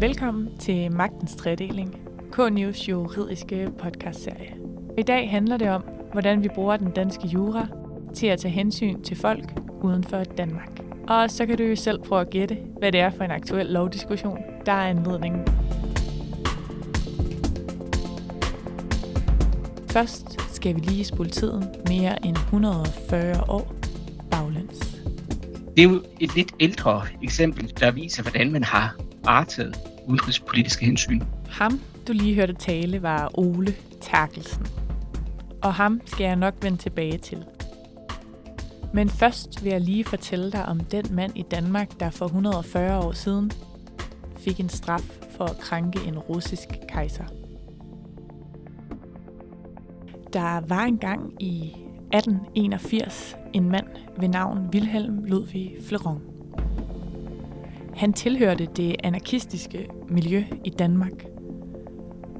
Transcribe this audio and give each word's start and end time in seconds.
Velkommen 0.00 0.58
til 0.58 0.92
Magtens 0.92 1.36
Tredeling, 1.36 2.00
K-News 2.32 2.88
juridiske 2.88 3.72
podcastserie. 3.78 4.56
I 4.98 5.02
dag 5.02 5.30
handler 5.30 5.56
det 5.56 5.70
om, 5.70 5.82
hvordan 6.12 6.42
vi 6.42 6.48
bruger 6.54 6.76
den 6.76 6.90
danske 6.90 7.26
jura 7.26 7.66
til 8.14 8.26
at 8.26 8.38
tage 8.38 8.52
hensyn 8.52 9.02
til 9.02 9.16
folk 9.16 9.44
uden 9.82 10.04
for 10.04 10.24
Danmark. 10.24 10.80
Og 11.08 11.30
så 11.30 11.46
kan 11.46 11.58
du 11.58 11.62
jo 11.62 11.76
selv 11.76 11.98
prøve 12.02 12.20
at 12.20 12.30
gætte, 12.30 12.58
hvad 12.78 12.92
det 12.92 13.00
er 13.00 13.10
for 13.10 13.24
en 13.24 13.30
aktuel 13.30 13.66
lovdiskussion, 13.66 14.38
der 14.66 14.72
er 14.72 14.88
anledningen. 14.88 15.46
Først 19.90 20.54
skal 20.54 20.74
vi 20.74 20.80
lige 20.80 21.04
spole 21.04 21.30
tiden 21.30 21.64
mere 21.88 22.26
end 22.26 22.36
140 22.36 23.44
år. 23.48 23.83
Det 25.76 25.84
er 25.84 25.88
jo 25.88 26.02
et 26.20 26.34
lidt 26.34 26.52
ældre 26.60 27.02
eksempel, 27.22 27.72
der 27.80 27.90
viser, 27.90 28.22
hvordan 28.22 28.52
man 28.52 28.64
har 28.64 28.96
varetaget 29.24 29.76
udenrigspolitiske 30.06 30.86
hensyn. 30.86 31.20
Ham, 31.48 31.80
du 32.08 32.12
lige 32.12 32.34
hørte 32.34 32.52
tale, 32.52 33.02
var 33.02 33.38
Ole 33.38 33.74
Terkelsen. 34.00 34.66
Og 35.62 35.74
ham 35.74 36.00
skal 36.06 36.24
jeg 36.24 36.36
nok 36.36 36.54
vende 36.62 36.78
tilbage 36.78 37.18
til. 37.18 37.44
Men 38.94 39.08
først 39.08 39.64
vil 39.64 39.70
jeg 39.70 39.80
lige 39.80 40.04
fortælle 40.04 40.52
dig 40.52 40.66
om 40.66 40.80
den 40.80 41.04
mand 41.10 41.32
i 41.36 41.42
Danmark, 41.50 42.00
der 42.00 42.10
for 42.10 42.26
140 42.26 42.98
år 42.98 43.12
siden 43.12 43.52
fik 44.38 44.60
en 44.60 44.68
straf 44.68 45.18
for 45.36 45.44
at 45.44 45.58
krænke 45.58 46.00
en 46.06 46.18
russisk 46.18 46.68
kejser. 46.88 47.24
Der 50.32 50.60
var 50.68 50.84
engang 50.84 51.42
i 51.42 51.83
1881 52.14 53.36
en 53.52 53.70
mand 53.70 53.86
ved 54.16 54.28
navn 54.28 54.68
Wilhelm 54.72 55.24
Ludwig 55.24 55.76
Fleron. 55.88 56.22
Han 57.94 58.12
tilhørte 58.12 58.66
det 58.76 58.96
anarkistiske 59.04 59.88
miljø 60.08 60.44
i 60.64 60.70
Danmark. 60.70 61.24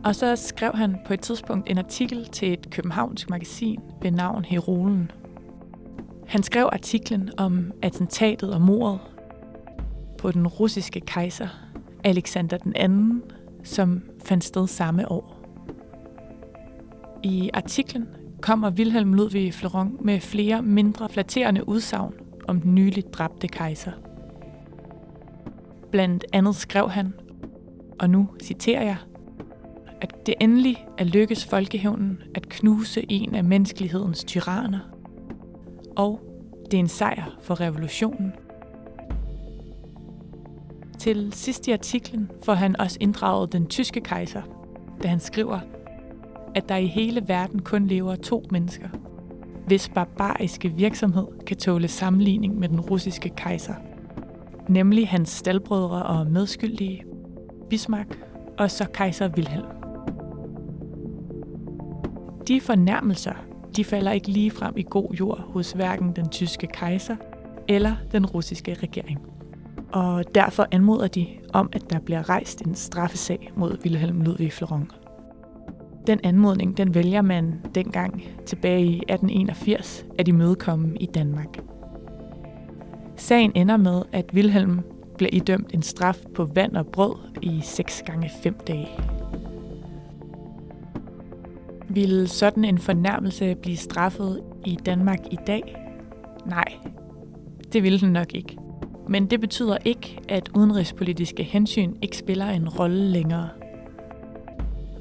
Og 0.05 0.14
så 0.14 0.37
skrev 0.37 0.73
han 0.74 0.97
på 1.06 1.14
et 1.14 1.20
tidspunkt 1.20 1.70
en 1.70 1.78
artikel 1.78 2.27
til 2.27 2.53
et 2.53 2.70
københavnsk 2.70 3.31
magasin 3.31 3.81
ved 4.03 4.11
navn 4.11 4.44
Herolen. 4.44 5.11
Han 6.27 6.42
skrev 6.42 6.69
artiklen 6.72 7.31
om 7.36 7.72
attentatet 7.83 8.55
og 8.55 8.61
mordet 8.61 9.00
på 10.19 10.31
den 10.31 10.47
russiske 10.47 11.00
kejser 11.00 11.48
Alexander 12.05 12.56
den 12.56 12.72
anden, 12.77 13.22
som 13.62 14.03
fandt 14.25 14.44
sted 14.44 14.66
samme 14.66 15.11
år. 15.11 15.41
I 17.22 17.50
artiklen 17.55 18.09
kommer 18.45 18.70
Wilhelm 18.70 19.14
Ludwig 19.14 19.55
Florent 19.55 20.05
med 20.05 20.20
flere 20.20 20.62
mindre 20.62 21.09
flatterende 21.09 21.69
udsagn 21.69 22.14
om 22.48 22.61
den 22.61 22.75
nyligt 22.75 23.14
dræbte 23.14 23.48
kejser. 23.48 23.92
Blandt 25.91 26.25
andet 26.33 26.56
skrev 26.56 26.91
han, 26.91 27.15
og 28.00 28.11
nu 28.11 28.28
citerer 28.42 28.83
jeg, 28.83 28.97
at 30.00 30.27
det 30.27 30.34
endelig 30.41 30.87
er 30.98 31.05
lykkes 31.05 31.45
folkehævnen 31.45 32.22
at 32.34 32.48
knuse 32.48 33.05
en 33.09 33.34
af 33.34 33.45
menneskelighedens 33.45 34.25
tyranner, 34.25 34.81
og 35.97 36.20
det 36.70 36.75
er 36.75 36.81
en 36.81 36.89
sejr 36.89 37.39
for 37.42 37.61
revolutionen. 37.61 38.33
Til 40.98 41.33
sidst 41.33 41.69
i 41.69 41.70
artiklen 41.70 42.31
får 42.42 42.55
han 42.55 42.81
også 42.81 42.98
inddraget 43.00 43.53
den 43.53 43.67
tyske 43.67 44.00
kejser, 44.00 44.42
da 45.03 45.09
han 45.09 45.20
skriver, 45.20 45.61
at 46.55 46.69
der 46.69 46.77
i 46.77 46.86
hele 46.86 47.22
verden 47.27 47.62
kun 47.62 47.86
lever 47.86 48.16
to 48.16 48.44
mennesker, 48.50 48.88
hvis 49.66 49.88
barbariske 49.88 50.69
virksomhed 50.69 51.27
kan 51.47 51.56
tåle 51.56 51.88
sammenligning 51.88 52.58
med 52.58 52.69
den 52.69 52.80
russiske 52.80 53.28
kejser. 53.36 53.74
Nemlig 54.69 55.08
hans 55.08 55.28
staldbrødre 55.28 56.02
og 56.02 56.27
medskyldige, 56.27 57.05
Bismarck 57.70 58.19
og 58.58 58.70
så 58.70 58.86
kejser 58.92 59.28
Wilhelm. 59.28 59.66
De 62.48 62.60
fornærmelser, 62.60 63.34
de 63.77 63.84
falder 63.84 64.12
ikke 64.12 64.28
lige 64.28 64.50
frem 64.50 64.75
i 64.77 64.84
god 64.91 65.15
jord 65.21 65.41
hos 65.53 65.72
hverken 65.72 66.12
den 66.16 66.28
tyske 66.28 66.66
kejser 66.66 67.16
eller 67.69 67.97
den 68.12 68.26
russiske 68.26 68.75
regering. 68.75 69.19
Og 69.92 70.34
derfor 70.34 70.66
anmoder 70.71 71.09
de 71.09 71.26
om, 71.53 71.69
at 71.72 71.91
der 71.91 72.00
bliver 72.00 72.28
rejst 72.28 72.60
en 72.60 72.75
straffesag 72.75 73.53
mod 73.56 73.78
Wilhelm 73.84 74.21
Ludwig 74.21 74.53
Florent. 74.53 75.03
Den 76.06 76.20
anmodning 76.22 76.76
den 76.76 76.94
vælger 76.94 77.22
man 77.22 77.60
dengang 77.75 78.22
tilbage 78.47 78.84
i 78.84 78.97
1881 78.97 80.06
at 80.19 80.28
imødekomme 80.28 80.97
i 80.97 81.06
Danmark. 81.06 81.59
Sagen 83.16 83.53
ender 83.54 83.76
med, 83.76 84.03
at 84.12 84.31
Wilhelm 84.34 84.81
bliver 85.16 85.31
idømt 85.32 85.75
en 85.75 85.82
straf 85.82 86.19
på 86.34 86.44
vand 86.44 86.76
og 86.76 86.87
brød 86.87 87.15
i 87.42 87.60
6 87.62 88.03
gange 88.06 88.31
5 88.42 88.54
dage. 88.66 88.88
Vil 91.88 92.28
sådan 92.28 92.65
en 92.65 92.78
fornærmelse 92.78 93.54
blive 93.54 93.76
straffet 93.76 94.42
i 94.65 94.78
Danmark 94.86 95.21
i 95.31 95.38
dag? 95.47 95.76
Nej, 96.47 96.65
det 97.72 97.82
ville 97.82 98.00
den 98.00 98.12
nok 98.12 98.34
ikke. 98.34 98.59
Men 99.09 99.26
det 99.26 99.41
betyder 99.41 99.76
ikke, 99.84 100.21
at 100.28 100.50
udenrigspolitiske 100.54 101.42
hensyn 101.42 101.94
ikke 102.03 102.16
spiller 102.16 102.47
en 102.47 102.69
rolle 102.69 103.00
længere– 103.00 103.48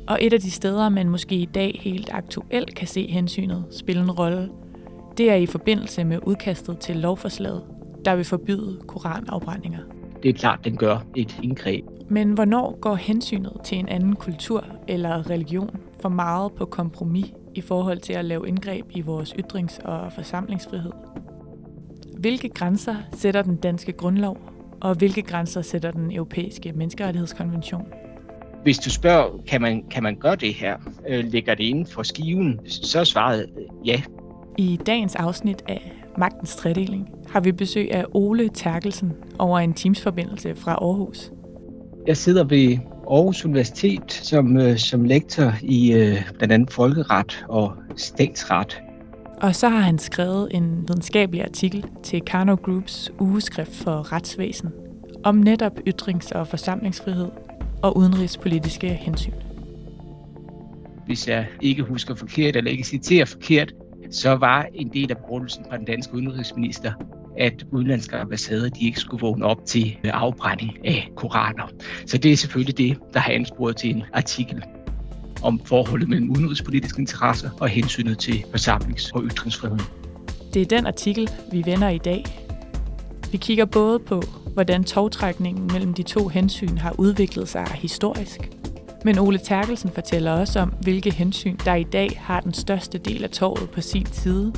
og 0.08 0.18
et 0.22 0.34
af 0.34 0.40
de 0.40 0.52
steder, 0.52 0.90
man 0.90 1.10
måske 1.10 1.36
i 1.36 1.46
dag 1.46 1.80
helt 1.82 2.10
aktuelt 2.14 2.76
kan 2.76 2.88
se 2.88 3.08
hensynet 3.08 3.66
spille 3.72 4.02
en 4.02 4.12
rolle, 4.12 4.50
det 5.18 5.32
er 5.32 5.36
i 5.36 5.46
forbindelse 5.46 6.04
med 6.04 6.20
udkastet 6.26 6.80
til 6.80 6.96
lovforslaget, 6.96 7.64
der 8.06 8.16
vil 8.16 8.26
forbyde 8.26 8.80
koranafbrændinger. 8.88 9.80
Det 10.24 10.30
er 10.30 10.34
klart, 10.34 10.60
den 10.64 10.78
gør 10.78 11.06
et 11.16 11.40
indgreb. 11.44 11.86
Men 12.10 12.32
hvornår 12.32 12.78
går 12.82 12.96
hensynet 12.96 13.54
til 13.64 13.78
en 13.78 13.90
anden 13.90 14.16
kultur 14.16 14.66
eller 14.88 15.30
religion 15.30 15.70
for 16.02 16.10
meget 16.10 16.52
på 16.52 16.66
kompromis 16.66 17.34
i 17.56 17.62
forhold 17.62 18.00
til 18.00 18.14
at 18.14 18.26
lave 18.26 18.48
indgreb 18.48 18.86
i 18.92 19.02
vores 19.02 19.34
ytrings- 19.34 19.86
og 19.86 20.14
forsamlingsfrihed? 20.14 20.92
Hvilke 22.18 22.50
grænser 22.50 22.96
sætter 23.14 23.42
den 23.42 23.56
danske 23.56 23.92
grundlov, 23.92 24.38
og 24.82 24.96
hvilke 24.96 25.22
grænser 25.22 25.62
sætter 25.62 25.92
den 25.92 26.12
europæiske 26.12 26.72
menneskerettighedskonvention? 26.72 27.86
Hvis 28.64 28.78
du 28.78 28.90
spørger, 28.90 29.44
kan 29.48 29.62
man, 29.62 29.84
kan 29.92 30.04
man 30.04 30.16
gøre 30.16 30.36
det 30.36 30.54
her? 30.54 30.78
Øh, 31.10 31.26
ligger 31.26 31.56
det 31.56 31.64
inden 31.64 31.86
for 31.86 32.04
skiven? 32.04 32.60
Så 32.66 33.00
er 33.00 33.04
svaret 33.04 33.46
øh, 33.58 33.88
ja. 33.88 34.02
I 34.58 34.80
dagens 34.86 35.16
afsnit 35.16 35.64
af 35.68 35.94
Magtens 36.18 36.56
Tredeling 36.56 37.10
har 37.30 37.40
vi 37.40 37.52
besøg 37.52 37.94
af 37.94 38.06
Ole 38.14 38.50
Terkelsen 38.50 39.14
over 39.40 39.60
en 39.60 39.74
Teams-forbindelse 39.74 40.56
fra 40.56 40.72
Aarhus. 40.72 41.32
Jeg 42.08 42.18
sidder 42.18 42.44
ved 42.44 42.78
Aarhus 43.10 43.46
Universitet 43.46 44.12
som, 44.12 44.58
øh, 44.58 44.78
som 44.78 45.04
lektor 45.04 45.54
i 45.62 45.94
øh, 45.94 46.32
blandt 46.38 46.54
andet 46.54 46.74
folkeret 46.74 47.46
og 47.50 47.74
statsret. 47.96 48.82
Og 49.42 49.56
så 49.56 49.70
har 49.70 49.80
han 49.80 50.00
skrevet 50.00 50.48
en 50.52 50.86
videnskabelig 50.88 51.44
artikel 51.44 51.86
til 52.04 52.22
Karno 52.22 52.56
Groups 52.56 53.12
ugeskrift 53.20 53.76
for 53.76 54.12
retsvæsen 54.14 54.70
om 55.24 55.36
netop 55.36 55.80
ytrings- 55.90 56.32
og 56.36 56.48
forsamlingsfrihed 56.48 57.28
og 57.84 57.98
udenrigspolitiske 57.98 58.90
hensyn. 58.90 59.34
Hvis 61.06 61.28
jeg 61.28 61.48
ikke 61.62 61.84
husker 61.84 62.16
forkert 62.16 62.56
eller 62.56 62.72
ikke 62.72 62.84
citerer 62.84 63.26
forkert, 63.26 63.74
så 64.12 64.32
var 64.36 64.68
en 64.74 64.90
del 64.94 65.12
af 65.12 65.18
begrundelsen 65.18 65.66
fra 65.70 65.78
den 65.78 65.86
danske 65.86 66.14
udenrigsminister, 66.14 66.92
at 67.38 67.66
udenlandske 67.72 68.18
ambassader 68.18 68.70
de 68.70 68.86
ikke 68.86 69.00
skulle 69.00 69.22
vågne 69.22 69.46
op 69.46 69.66
til 69.66 69.98
afbrænding 70.04 70.86
af 70.86 71.10
koraner. 71.16 71.68
Så 72.06 72.18
det 72.18 72.32
er 72.32 72.38
selvfølgelig 72.38 72.78
det, 72.78 72.98
der 73.14 73.20
har 73.20 73.32
ansporet 73.32 73.76
til 73.76 73.90
en 73.96 74.04
artikel 74.14 74.64
om 75.44 75.62
forholdet 75.66 76.10
mellem 76.10 76.30
udenrigspolitiske 76.32 77.00
interesser 77.00 77.50
og 77.60 77.68
hensynet 77.68 78.18
til 78.18 78.44
forsamlings- 78.56 79.12
og 79.14 79.24
ytringsfrihed. 79.24 79.80
Det 80.54 80.62
er 80.62 80.66
den 80.66 80.86
artikel, 80.86 81.30
vi 81.52 81.64
vender 81.66 81.90
i 81.90 81.98
dag. 81.98 82.26
Vi 83.32 83.38
kigger 83.38 83.66
både 83.66 84.00
på, 84.00 84.24
hvordan 84.54 84.84
togtrækningen 84.84 85.70
mellem 85.74 85.94
de 85.94 86.04
to 86.04 86.28
hensyn 86.28 86.78
har 86.78 86.96
udviklet 86.98 87.50
sig 87.50 87.68
historisk. 87.74 88.50
Men 89.06 89.20
Ole 89.20 89.38
Terkelsen 89.38 89.90
fortæller 89.90 90.32
også 90.32 90.60
om, 90.60 90.74
hvilke 90.82 91.12
hensyn, 91.12 91.58
der 91.66 91.76
i 91.76 91.84
dag 91.84 92.22
har 92.22 92.40
den 92.40 92.54
største 92.54 92.98
del 92.98 93.24
af 93.24 93.30
toget 93.30 93.70
på 93.70 93.82
sin 93.82 94.06
side. 94.06 94.54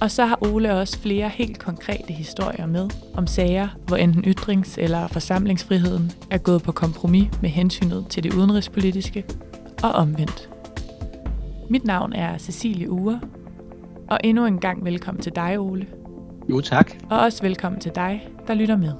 Og 0.00 0.10
så 0.10 0.24
har 0.24 0.38
Ole 0.44 0.74
også 0.74 0.98
flere 0.98 1.28
helt 1.28 1.58
konkrete 1.58 2.12
historier 2.12 2.66
med 2.66 2.88
om 3.14 3.26
sager, 3.26 3.68
hvor 3.86 3.96
enten 3.96 4.24
ytrings- 4.24 4.74
eller 4.78 5.06
forsamlingsfriheden 5.06 6.12
er 6.30 6.38
gået 6.38 6.62
på 6.62 6.72
kompromis 6.72 7.28
med 7.42 7.50
hensynet 7.50 8.06
til 8.10 8.22
det 8.22 8.34
udenrigspolitiske 8.34 9.24
og 9.82 9.92
omvendt. 9.92 10.50
Mit 11.70 11.84
navn 11.84 12.12
er 12.12 12.38
Cecilie 12.38 12.90
Ure, 12.90 13.20
og 14.10 14.18
endnu 14.24 14.46
en 14.46 14.58
gang 14.58 14.84
velkommen 14.84 15.22
til 15.22 15.32
dig, 15.36 15.58
Ole. 15.58 15.86
Jo, 16.50 16.60
tak. 16.60 16.92
Og 17.10 17.18
også 17.18 17.42
velkommen 17.42 17.80
til 17.80 17.92
dig, 17.94 18.28
der 18.46 18.54
lytter 18.54 18.76
med. 18.76 18.92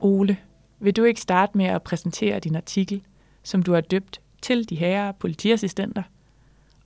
Ole, 0.00 0.36
vil 0.80 0.96
du 0.96 1.04
ikke 1.04 1.20
starte 1.20 1.58
med 1.58 1.66
at 1.66 1.82
præsentere 1.82 2.38
din 2.38 2.56
artikel, 2.56 3.02
som 3.42 3.62
du 3.62 3.72
har 3.72 3.80
døbt 3.80 4.20
til 4.42 4.68
de 4.68 4.76
her 4.76 5.12
politiassistenter, 5.12 6.02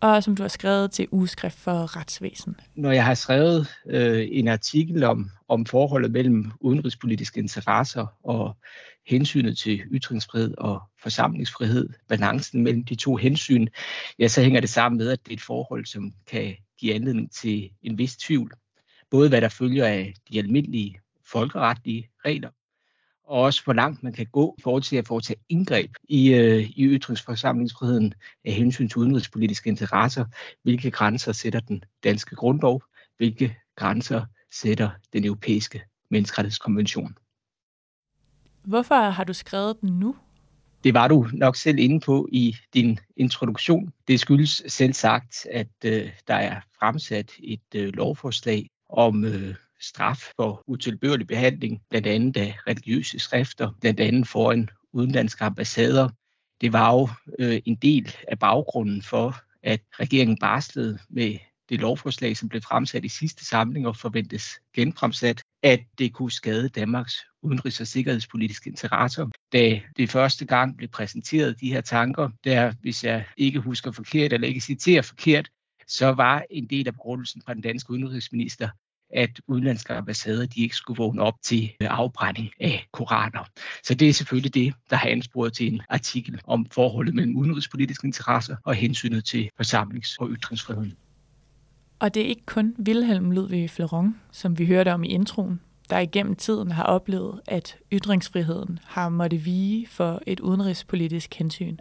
og 0.00 0.22
som 0.22 0.36
du 0.36 0.42
har 0.42 0.48
skrevet 0.48 0.90
til 0.90 1.08
Ugeskrift 1.10 1.58
for 1.58 1.96
Retsvæsen. 1.96 2.56
Når 2.74 2.92
jeg 2.92 3.04
har 3.04 3.14
skrevet 3.14 3.66
øh, 3.86 4.28
en 4.30 4.48
artikel 4.48 5.04
om, 5.04 5.30
om 5.48 5.66
forholdet 5.66 6.10
mellem 6.10 6.52
udenrigspolitiske 6.60 7.40
interesser 7.40 8.06
og 8.24 8.56
hensynet 9.06 9.58
til 9.58 9.80
ytringsfrihed 9.92 10.54
og 10.58 10.82
forsamlingsfrihed, 11.02 11.88
balancen 12.08 12.62
mellem 12.62 12.84
de 12.84 12.94
to 12.94 13.16
hensyn, 13.16 13.66
ja, 14.18 14.28
så 14.28 14.42
hænger 14.42 14.60
det 14.60 14.70
sammen 14.70 14.98
med, 14.98 15.10
at 15.10 15.18
det 15.24 15.30
er 15.30 15.36
et 15.36 15.42
forhold, 15.42 15.86
som 15.86 16.12
kan 16.30 16.54
give 16.78 16.94
anledning 16.94 17.32
til 17.32 17.70
en 17.82 17.98
vis 17.98 18.16
tvivl. 18.16 18.52
Både 19.10 19.28
hvad 19.28 19.40
der 19.40 19.48
følger 19.48 19.86
af 19.86 20.14
de 20.32 20.38
almindelige 20.38 21.00
folkeretlige 21.32 22.08
regler, 22.24 22.50
og 23.30 23.42
også 23.42 23.64
hvor 23.64 23.72
langt 23.72 24.02
man 24.02 24.12
kan 24.12 24.26
gå 24.26 24.54
i 24.58 24.62
forhold 24.62 24.82
til 24.82 24.96
at 24.96 25.06
foretage 25.06 25.40
indgreb 25.48 25.90
i, 26.08 26.34
øh, 26.34 26.70
i 26.76 26.84
ytringsforsamlingsfriheden 26.84 28.14
af 28.44 28.52
hensyn 28.52 28.88
til 28.88 28.98
udenrigspolitiske 28.98 29.68
interesser. 29.68 30.24
Hvilke 30.62 30.90
grænser 30.90 31.32
sætter 31.32 31.60
den 31.60 31.84
danske 32.04 32.36
grundlov? 32.36 32.82
Hvilke 33.16 33.56
grænser 33.76 34.24
sætter 34.52 34.90
den 35.12 35.24
europæiske 35.24 35.82
menneskerettighedskonvention? 36.10 37.16
Hvorfor 38.64 39.10
har 39.10 39.24
du 39.24 39.32
skrevet 39.32 39.80
den 39.80 39.98
nu? 39.98 40.16
Det 40.84 40.94
var 40.94 41.08
du 41.08 41.28
nok 41.32 41.56
selv 41.56 41.78
inde 41.78 42.00
på 42.00 42.28
i 42.32 42.56
din 42.74 42.98
introduktion. 43.16 43.92
Det 44.08 44.20
skyldes 44.20 44.62
selv 44.66 44.92
sagt, 44.92 45.46
at 45.50 45.84
øh, 45.84 46.10
der 46.28 46.34
er 46.34 46.60
fremsat 46.78 47.32
et 47.38 47.74
øh, 47.74 47.92
lovforslag 47.94 48.70
om 48.88 49.24
øh, 49.24 49.54
straf 49.80 50.32
for 50.36 50.64
utilbørlig 50.66 51.26
behandling, 51.26 51.82
blandt 51.90 52.06
andet 52.06 52.36
af 52.36 52.56
religiøse 52.66 53.18
skrifter, 53.18 53.70
blandt 53.80 54.00
andet 54.00 54.28
foran 54.28 54.68
udenlandske 54.92 55.44
ambassader. 55.44 56.08
Det 56.60 56.72
var 56.72 56.92
jo 56.92 57.08
øh, 57.38 57.60
en 57.64 57.76
del 57.76 58.16
af 58.28 58.38
baggrunden 58.38 59.02
for, 59.02 59.36
at 59.62 59.80
regeringen 60.00 60.38
barslede 60.38 60.98
med 61.08 61.38
det 61.68 61.80
lovforslag, 61.80 62.36
som 62.36 62.48
blev 62.48 62.62
fremsat 62.62 63.04
i 63.04 63.08
sidste 63.08 63.44
samling 63.44 63.86
og 63.86 63.96
forventes 63.96 64.60
genfremsat, 64.74 65.42
at 65.62 65.80
det 65.98 66.12
kunne 66.12 66.30
skade 66.30 66.68
Danmarks 66.68 67.14
udenrigs- 67.42 67.80
og 67.80 67.86
sikkerhedspolitiske 67.86 68.70
interesser. 68.70 69.26
Da 69.52 69.80
det 69.96 70.10
første 70.10 70.44
gang 70.44 70.76
blev 70.76 70.88
præsenteret 70.88 71.60
de 71.60 71.72
her 71.72 71.80
tanker, 71.80 72.28
der, 72.44 72.72
hvis 72.80 73.04
jeg 73.04 73.24
ikke 73.36 73.60
husker 73.60 73.92
forkert 73.92 74.32
eller 74.32 74.48
ikke 74.48 74.60
citerer 74.60 75.02
forkert, 75.02 75.50
så 75.86 76.06
var 76.06 76.44
en 76.50 76.66
del 76.66 76.86
af 76.86 76.94
begrundelsen 76.94 77.42
fra 77.46 77.54
den 77.54 77.62
danske 77.62 77.90
udenrigsminister, 77.90 78.68
at 79.14 79.40
udenlandske 79.46 79.94
ambassader 79.94 80.46
de 80.46 80.60
ikke 80.60 80.76
skulle 80.76 80.98
vågne 80.98 81.22
op 81.22 81.34
til 81.42 81.70
øh, 81.82 81.88
afbrænding 81.90 82.50
af 82.60 82.86
koraner. 82.92 83.44
Så 83.84 83.94
det 83.94 84.08
er 84.08 84.12
selvfølgelig 84.12 84.54
det, 84.54 84.74
der 84.90 84.96
har 84.96 85.08
ansporet 85.08 85.52
til 85.52 85.72
en 85.72 85.82
artikel 85.88 86.40
om 86.44 86.66
forholdet 86.70 87.14
mellem 87.14 87.36
udenrigspolitiske 87.36 88.06
interesser 88.06 88.56
og 88.64 88.74
hensynet 88.74 89.24
til 89.24 89.50
forsamlings- 89.60 90.16
og 90.20 90.28
ytringsfriheden. 90.30 90.94
Og 91.98 92.14
det 92.14 92.22
er 92.22 92.26
ikke 92.26 92.46
kun 92.46 92.74
Wilhelm 92.86 93.30
Ludwig 93.30 93.70
Fleron, 93.70 94.16
som 94.32 94.58
vi 94.58 94.66
hørte 94.66 94.94
om 94.94 95.04
i 95.04 95.08
introen, 95.08 95.60
der 95.90 95.98
igennem 95.98 96.36
tiden 96.36 96.70
har 96.70 96.84
oplevet, 96.84 97.40
at 97.46 97.76
ytringsfriheden 97.92 98.78
har 98.84 99.08
måtte 99.08 99.36
vige 99.36 99.86
for 99.86 100.22
et 100.26 100.40
udenrigspolitisk 100.40 101.34
hensyn. 101.34 101.76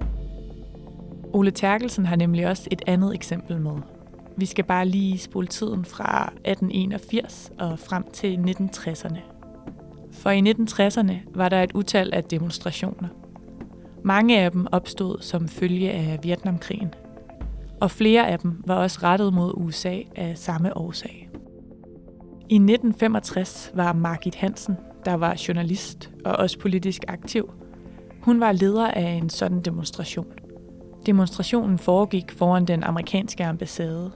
Ole 1.34 1.52
Terkelsen 1.52 2.06
har 2.06 2.16
nemlig 2.16 2.48
også 2.48 2.68
et 2.72 2.81
andet 2.88 3.16
eksempel 3.16 3.62
med. 3.62 3.99
Vi 4.40 4.46
skal 4.46 4.64
bare 4.64 4.86
lige 4.86 5.18
spole 5.18 5.48
tiden 5.48 5.86
fra 5.86 6.24
1881 6.26 7.52
og 7.60 7.80
frem 7.80 8.04
til 8.14 8.38
1960'erne. 8.38 9.20
For 10.12 10.30
i 10.30 10.40
1960'erne 10.40 11.14
var 11.36 11.50
der 11.50 11.64
et 11.64 11.72
utal 11.72 12.14
af 12.14 12.24
demonstrationer. 12.24 13.08
Mange 14.04 14.40
af 14.40 14.52
dem 14.52 14.68
opstod 14.72 15.18
som 15.22 15.48
følge 15.48 15.92
af 15.92 16.20
Vietnamkrigen. 16.24 16.94
Og 17.82 17.92
flere 17.92 18.28
af 18.28 18.40
dem 18.40 18.64
var 18.68 18.76
også 18.76 19.00
rettet 19.04 19.34
mod 19.34 19.54
USA 19.56 19.98
af 20.16 20.38
samme 20.38 20.78
årsag. 20.78 21.30
I 22.50 22.56
1965 22.56 23.72
var 23.74 23.94
Margit 23.94 24.36
Hansen, 24.36 24.76
der 25.06 25.14
var 25.14 25.44
journalist 25.48 26.12
og 26.26 26.36
også 26.36 26.60
politisk 26.60 27.04
aktiv. 27.08 27.52
Hun 28.22 28.40
var 28.40 28.52
leder 28.52 28.88
af 28.88 29.10
en 29.10 29.30
sådan 29.30 29.62
demonstration. 29.62 30.28
Demonstrationen 31.06 31.78
foregik 31.78 32.32
foran 32.32 32.66
den 32.66 32.84
amerikanske 32.84 33.46
ambassade 33.46 34.12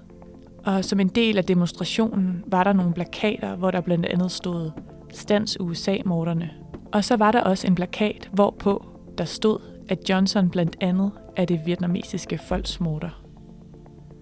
og 0.65 0.85
som 0.85 0.99
en 0.99 1.07
del 1.07 1.37
af 1.37 1.43
demonstrationen 1.43 2.43
var 2.47 2.63
der 2.63 2.73
nogle 2.73 2.93
plakater, 2.93 3.55
hvor 3.55 3.71
der 3.71 3.81
blandt 3.81 4.05
andet 4.05 4.31
stod 4.31 4.71
Stans 5.13 5.59
USA-morderne. 5.59 6.49
Og 6.93 7.03
så 7.03 7.15
var 7.15 7.31
der 7.31 7.41
også 7.41 7.67
en 7.67 7.75
plakat, 7.75 8.29
hvorpå 8.33 8.85
der 9.17 9.25
stod, 9.25 9.59
at 9.89 10.09
Johnson 10.09 10.49
blandt 10.49 10.77
andet 10.81 11.11
er 11.35 11.45
det 11.45 11.61
vietnamesiske 11.65 12.37
folksmorder. 12.37 13.23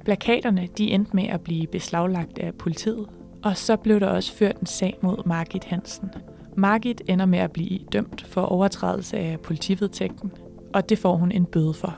Plakaterne 0.05 0.67
de 0.77 0.91
endte 0.91 1.15
med 1.15 1.27
at 1.27 1.41
blive 1.41 1.67
beslaglagt 1.67 2.39
af 2.39 2.55
politiet, 2.55 3.07
og 3.43 3.57
så 3.57 3.75
blev 3.75 3.99
der 3.99 4.07
også 4.07 4.33
ført 4.33 4.59
en 4.59 4.65
sag 4.65 4.97
mod 5.01 5.25
Margit 5.25 5.63
Hansen. 5.63 6.09
Margit 6.57 7.01
ender 7.07 7.25
med 7.25 7.39
at 7.39 7.51
blive 7.51 7.79
dømt 7.93 8.25
for 8.27 8.41
overtrædelse 8.41 9.17
af 9.17 9.39
politivedtægten, 9.39 10.31
og 10.73 10.89
det 10.89 10.97
får 10.97 11.15
hun 11.15 11.31
en 11.31 11.45
bøde 11.45 11.73
for. 11.73 11.97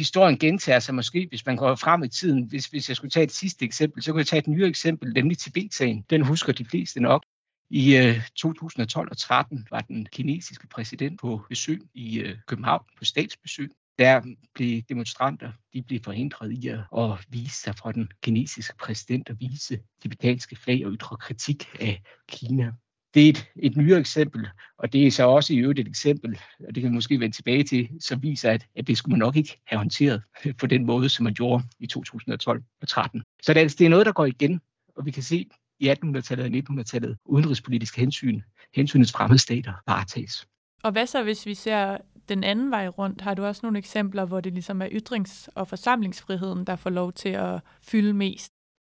Historien 0.00 0.38
gentager 0.38 0.78
sig 0.78 0.94
måske, 0.94 1.26
hvis 1.28 1.46
man 1.46 1.56
går 1.56 1.74
frem 1.74 2.02
i 2.02 2.08
tiden. 2.08 2.44
Hvis, 2.44 2.66
hvis 2.66 2.88
jeg 2.88 2.96
skulle 2.96 3.10
tage 3.10 3.24
et 3.24 3.32
sidste 3.32 3.64
eksempel, 3.64 4.02
så 4.02 4.12
kunne 4.12 4.18
jeg 4.18 4.26
tage 4.26 4.38
et 4.38 4.48
nyere 4.48 4.68
eksempel, 4.68 5.12
nemlig 5.12 5.38
Tibet-sagen. 5.38 6.04
Den 6.10 6.22
husker 6.22 6.52
de 6.52 6.64
fleste 6.64 7.00
nok. 7.00 7.22
I 7.70 7.96
øh, 7.96 8.28
2012 8.36 9.08
og 9.10 9.18
13 9.18 9.66
var 9.70 9.80
den 9.80 10.06
kinesiske 10.12 10.66
præsident 10.66 11.20
på 11.20 11.40
besøg 11.48 11.80
i 11.94 12.20
øh, 12.20 12.36
København, 12.46 12.84
på 12.98 13.04
statsbesøg. 13.04 13.70
Der 13.98 14.22
blev 14.54 14.82
demonstranter 14.82 15.52
de 15.72 15.82
blev 15.82 16.00
forhindret 16.04 16.52
i 16.52 16.68
at, 16.68 16.80
at 16.98 17.10
vise 17.28 17.60
sig 17.60 17.74
fra 17.76 17.92
den 17.92 18.08
kinesiske 18.22 18.76
præsident 18.76 19.30
og 19.30 19.36
vise 19.40 19.80
tibetanske 20.02 20.56
flag 20.56 20.86
og 20.86 20.92
ytre 20.92 21.16
kritik 21.16 21.68
af 21.80 22.02
Kina 22.28 22.72
det 23.14 23.24
er 23.24 23.28
et, 23.28 23.46
et 23.56 23.76
nyere 23.76 23.98
eksempel, 23.98 24.48
og 24.78 24.92
det 24.92 25.06
er 25.06 25.10
så 25.10 25.24
også 25.24 25.52
i 25.52 25.56
øvrigt 25.56 25.78
et 25.78 25.88
eksempel, 25.88 26.40
og 26.68 26.74
det 26.74 26.82
kan 26.82 26.90
vi 26.90 26.94
måske 26.94 27.20
vende 27.20 27.36
tilbage 27.36 27.64
til, 27.64 27.88
som 28.00 28.22
viser, 28.22 28.50
at, 28.50 28.66
at 28.76 28.86
det 28.86 28.96
skulle 28.98 29.12
man 29.12 29.18
nok 29.18 29.36
ikke 29.36 29.60
have 29.66 29.78
håndteret 29.78 30.22
på 30.60 30.66
den 30.66 30.86
måde, 30.86 31.08
som 31.08 31.24
man 31.24 31.34
gjorde 31.34 31.64
i 31.78 31.86
2012 31.86 32.62
og 32.82 32.88
13. 32.88 33.22
Så 33.42 33.54
det 33.54 33.62
er, 33.62 33.68
det 33.68 33.84
er 33.84 33.88
noget, 33.88 34.06
der 34.06 34.12
går 34.12 34.26
igen, 34.26 34.60
og 34.96 35.06
vi 35.06 35.10
kan 35.10 35.22
se 35.22 35.46
i 35.78 35.90
1800-tallet 35.90 36.46
og 36.46 36.74
1900-tallet 36.74 37.16
udenrigspolitiske 37.24 38.00
hensyn, 38.00 38.40
hensynets 38.74 39.12
fremmede 39.12 39.38
stater 39.38 39.72
varetages. 39.86 40.46
Og 40.82 40.92
hvad 40.92 41.06
så, 41.06 41.22
hvis 41.22 41.46
vi 41.46 41.54
ser 41.54 41.98
den 42.28 42.44
anden 42.44 42.70
vej 42.70 42.88
rundt? 42.88 43.20
Har 43.20 43.34
du 43.34 43.44
også 43.44 43.60
nogle 43.62 43.78
eksempler, 43.78 44.24
hvor 44.24 44.40
det 44.40 44.52
ligesom 44.52 44.82
er 44.82 44.88
ytrings- 44.88 45.48
og 45.54 45.68
forsamlingsfriheden, 45.68 46.66
der 46.66 46.76
får 46.76 46.90
lov 46.90 47.12
til 47.12 47.28
at 47.28 47.60
fylde 47.82 48.12
mest? 48.12 48.52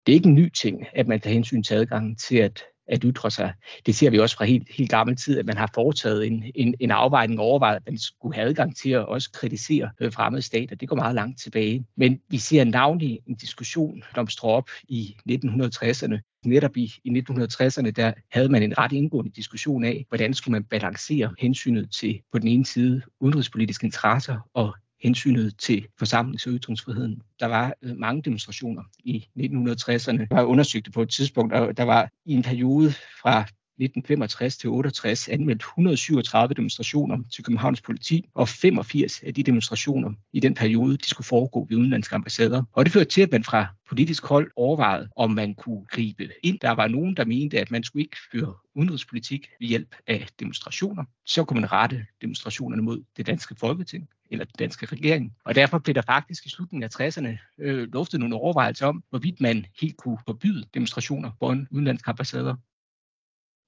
Det 0.06 0.12
er 0.12 0.14
ikke 0.14 0.28
en 0.28 0.34
ny 0.34 0.48
ting, 0.48 0.86
at 0.92 1.08
man 1.08 1.20
tager 1.20 1.34
hensyn 1.34 1.62
til 1.62 1.74
adgangen 1.74 2.16
til 2.16 2.36
at 2.36 2.62
at 2.90 3.02
ytre 3.04 3.30
sig. 3.30 3.52
Det 3.86 3.94
ser 3.94 4.10
vi 4.10 4.18
også 4.18 4.36
fra 4.36 4.44
helt, 4.44 4.68
helt 4.70 4.90
gammel 4.90 5.16
tid, 5.16 5.38
at 5.38 5.46
man 5.46 5.56
har 5.56 5.70
foretaget 5.74 6.26
en, 6.26 6.44
en, 6.54 6.74
en 6.80 6.90
afvejning 6.90 7.40
og 7.40 7.46
overvejet, 7.46 7.76
at 7.76 7.82
man 7.86 7.98
skulle 7.98 8.34
have 8.34 8.48
adgang 8.48 8.76
til 8.76 8.90
at 8.90 9.06
også 9.06 9.30
kritisere 9.32 9.90
øh, 10.00 10.12
fremmede 10.12 10.42
stater. 10.42 10.76
Det 10.76 10.88
går 10.88 10.96
meget 10.96 11.14
langt 11.14 11.40
tilbage. 11.40 11.86
Men 11.96 12.20
vi 12.28 12.38
ser 12.38 12.64
navnlig 12.64 13.20
en 13.26 13.34
diskussion, 13.34 14.02
der 14.14 14.26
står 14.26 14.48
op 14.48 14.68
i 14.88 15.16
1960'erne. 15.30 16.40
Netop 16.44 16.76
i, 16.76 16.92
i 17.04 17.10
1960'erne, 17.30 17.90
der 17.90 18.12
havde 18.32 18.48
man 18.48 18.62
en 18.62 18.78
ret 18.78 18.92
indgående 18.92 19.30
diskussion 19.30 19.84
af, 19.84 20.04
hvordan 20.08 20.34
skulle 20.34 20.52
man 20.52 20.64
balancere 20.64 21.34
hensynet 21.38 21.90
til 21.92 22.20
på 22.32 22.38
den 22.38 22.48
ene 22.48 22.66
side 22.66 23.02
udenrigspolitiske 23.20 23.84
interesser 23.84 24.38
og 24.54 24.74
hensynet 25.02 25.58
til 25.58 25.86
forsamlings- 26.02 26.46
og 26.46 26.52
ytringsfriheden. 26.52 27.22
Der 27.40 27.46
var 27.46 27.74
øh, 27.82 27.96
mange 27.96 28.22
demonstrationer 28.22 28.82
i 29.04 29.28
1960'erne. 29.38 30.26
Jeg 30.30 30.44
undersøgte 30.44 30.46
undersøgt 30.46 30.92
på 30.94 31.02
et 31.02 31.10
tidspunkt, 31.10 31.52
og 31.54 31.76
der 31.76 31.82
var 31.82 32.10
i 32.26 32.32
en 32.32 32.42
periode 32.42 32.92
fra 33.22 33.44
1965 33.84 34.56
til 34.56 34.70
68 34.70 35.28
anmeldt 35.28 35.60
137 35.60 36.54
demonstrationer 36.54 37.18
til 37.32 37.44
Københavns 37.44 37.80
politi, 37.80 38.28
og 38.34 38.48
85 38.48 39.22
af 39.22 39.34
de 39.34 39.42
demonstrationer 39.42 40.12
i 40.32 40.40
den 40.40 40.54
periode, 40.54 40.96
de 40.96 41.08
skulle 41.08 41.26
foregå 41.26 41.66
ved 41.68 41.76
udenlandske 41.76 42.14
ambassader. 42.14 42.62
Og 42.72 42.84
det 42.84 42.92
førte 42.92 43.10
til, 43.10 43.22
at 43.22 43.32
man 43.32 43.44
fra 43.44 43.66
politisk 43.88 44.24
hold 44.24 44.50
overvejede, 44.56 45.08
om 45.16 45.30
man 45.30 45.54
kunne 45.54 45.84
gribe 45.84 46.28
ind. 46.42 46.58
Der 46.60 46.70
var 46.70 46.88
nogen, 46.88 47.16
der 47.16 47.24
mente, 47.24 47.60
at 47.60 47.70
man 47.70 47.84
skulle 47.84 48.02
ikke 48.02 48.16
føre 48.32 48.54
udenrigspolitik 48.74 49.48
ved 49.60 49.68
hjælp 49.68 49.96
af 50.06 50.26
demonstrationer. 50.40 51.04
Så 51.26 51.44
kunne 51.44 51.60
man 51.60 51.72
rette 51.72 52.06
demonstrationerne 52.22 52.82
mod 52.82 53.02
det 53.16 53.26
danske 53.26 53.54
folketing 53.54 54.08
eller 54.30 54.44
den 54.44 54.54
danske 54.58 54.86
regering. 54.86 55.36
Og 55.44 55.54
derfor 55.54 55.78
blev 55.78 55.94
der 55.94 56.02
faktisk 56.02 56.46
i 56.46 56.48
slutningen 56.48 56.82
af 56.82 57.00
60'erne 57.00 57.54
øh, 57.58 57.88
luftet 57.92 58.20
nogle 58.20 58.36
overvejelser 58.36 58.86
om, 58.86 59.04
hvorvidt 59.10 59.40
man 59.40 59.66
helt 59.80 59.96
kunne 59.96 60.18
forbyde 60.26 60.64
demonstrationer 60.74 61.30
foran 61.38 61.66
udenlandske 61.70 62.08
ambassader 62.08 62.54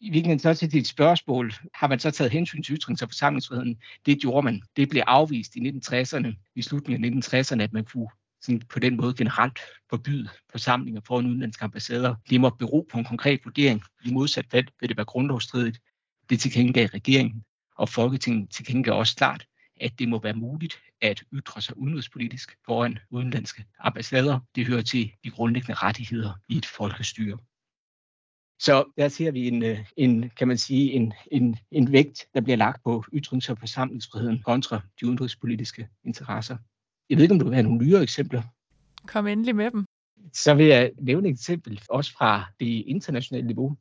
i 0.02 0.10
virkeligheden 0.10 0.38
så 0.38 0.54
til 0.54 0.72
dit 0.72 0.86
spørgsmål, 0.86 1.52
har 1.74 1.86
man 1.88 1.98
så 1.98 2.10
taget 2.10 2.32
hensyn 2.32 2.62
til 2.62 2.74
ytrings- 2.74 3.02
og 3.02 3.08
forsamlingsfriheden? 3.08 3.76
Det 4.06 4.20
gjorde 4.20 4.44
man. 4.44 4.62
Det 4.76 4.88
blev 4.88 5.02
afvist 5.06 5.56
i 5.56 5.70
1960'erne, 5.70 6.52
i 6.54 6.62
slutningen 6.62 7.04
af 7.04 7.28
1960'erne, 7.28 7.62
at 7.62 7.72
man 7.72 7.84
kunne 7.84 8.08
sådan 8.40 8.60
på 8.60 8.78
den 8.78 8.96
måde 8.96 9.14
generelt 9.14 9.58
forbyde 9.90 10.28
forsamlinger 10.50 11.00
foran 11.06 11.26
udenlandske 11.26 11.64
ambassader. 11.64 12.14
Det 12.30 12.40
må 12.40 12.50
bero 12.50 12.86
på 12.92 12.98
en 12.98 13.04
konkret 13.04 13.40
vurdering. 13.44 13.82
I 14.04 14.12
modsat 14.12 14.46
fald 14.50 14.66
vil 14.80 14.88
det 14.88 14.96
være 14.96 15.06
grundlovsstridigt. 15.06 15.78
Det 16.30 16.40
tilkendegav 16.40 16.86
regeringen, 16.86 17.44
og 17.76 17.88
Folketinget 17.88 18.50
tilkendegav 18.50 18.98
også 18.98 19.16
klart, 19.16 19.46
at 19.80 19.98
det 19.98 20.08
må 20.08 20.20
være 20.20 20.34
muligt 20.34 20.74
at 21.00 21.24
ytre 21.32 21.62
sig 21.62 21.78
udenrigspolitisk 21.78 22.58
foran 22.66 22.98
udenlandske 23.10 23.64
ambassader. 23.78 24.40
Det 24.54 24.66
hører 24.66 24.82
til 24.82 25.12
de 25.24 25.30
grundlæggende 25.30 25.74
rettigheder 25.74 26.32
i 26.48 26.56
et 26.56 26.66
folkestyre. 26.66 27.38
Så 28.58 28.92
der 28.96 29.08
ser 29.08 29.30
vi 29.30 29.48
en, 29.48 29.62
øh, 29.62 29.78
en 29.96 30.30
kan 30.30 30.48
man 30.48 30.58
sige, 30.58 30.92
en, 30.92 31.12
en, 31.32 31.56
en 31.70 31.92
vægt, 31.92 32.26
der 32.34 32.40
bliver 32.40 32.56
lagt 32.56 32.82
på 32.84 33.04
ytrings- 33.12 33.50
og 33.50 33.58
forsamlingsfriheden 33.58 34.42
kontra 34.42 34.80
de 35.00 35.06
udenrigspolitiske 35.06 35.88
interesser. 36.04 36.56
Jeg 37.10 37.16
ved 37.16 37.22
ikke, 37.22 37.32
om 37.32 37.38
du 37.38 37.44
vil 37.44 37.54
have 37.54 37.62
nogle 37.62 37.86
nyere 37.86 38.02
eksempler. 38.02 38.42
Kom 39.06 39.26
endelig 39.26 39.56
med 39.56 39.70
dem. 39.70 39.84
Så 40.32 40.54
vil 40.54 40.66
jeg 40.66 40.92
nævne 40.98 41.28
et 41.28 41.32
eksempel 41.32 41.80
også 41.88 42.12
fra 42.12 42.44
det 42.60 42.84
internationale 42.86 43.46
niveau. 43.46 43.76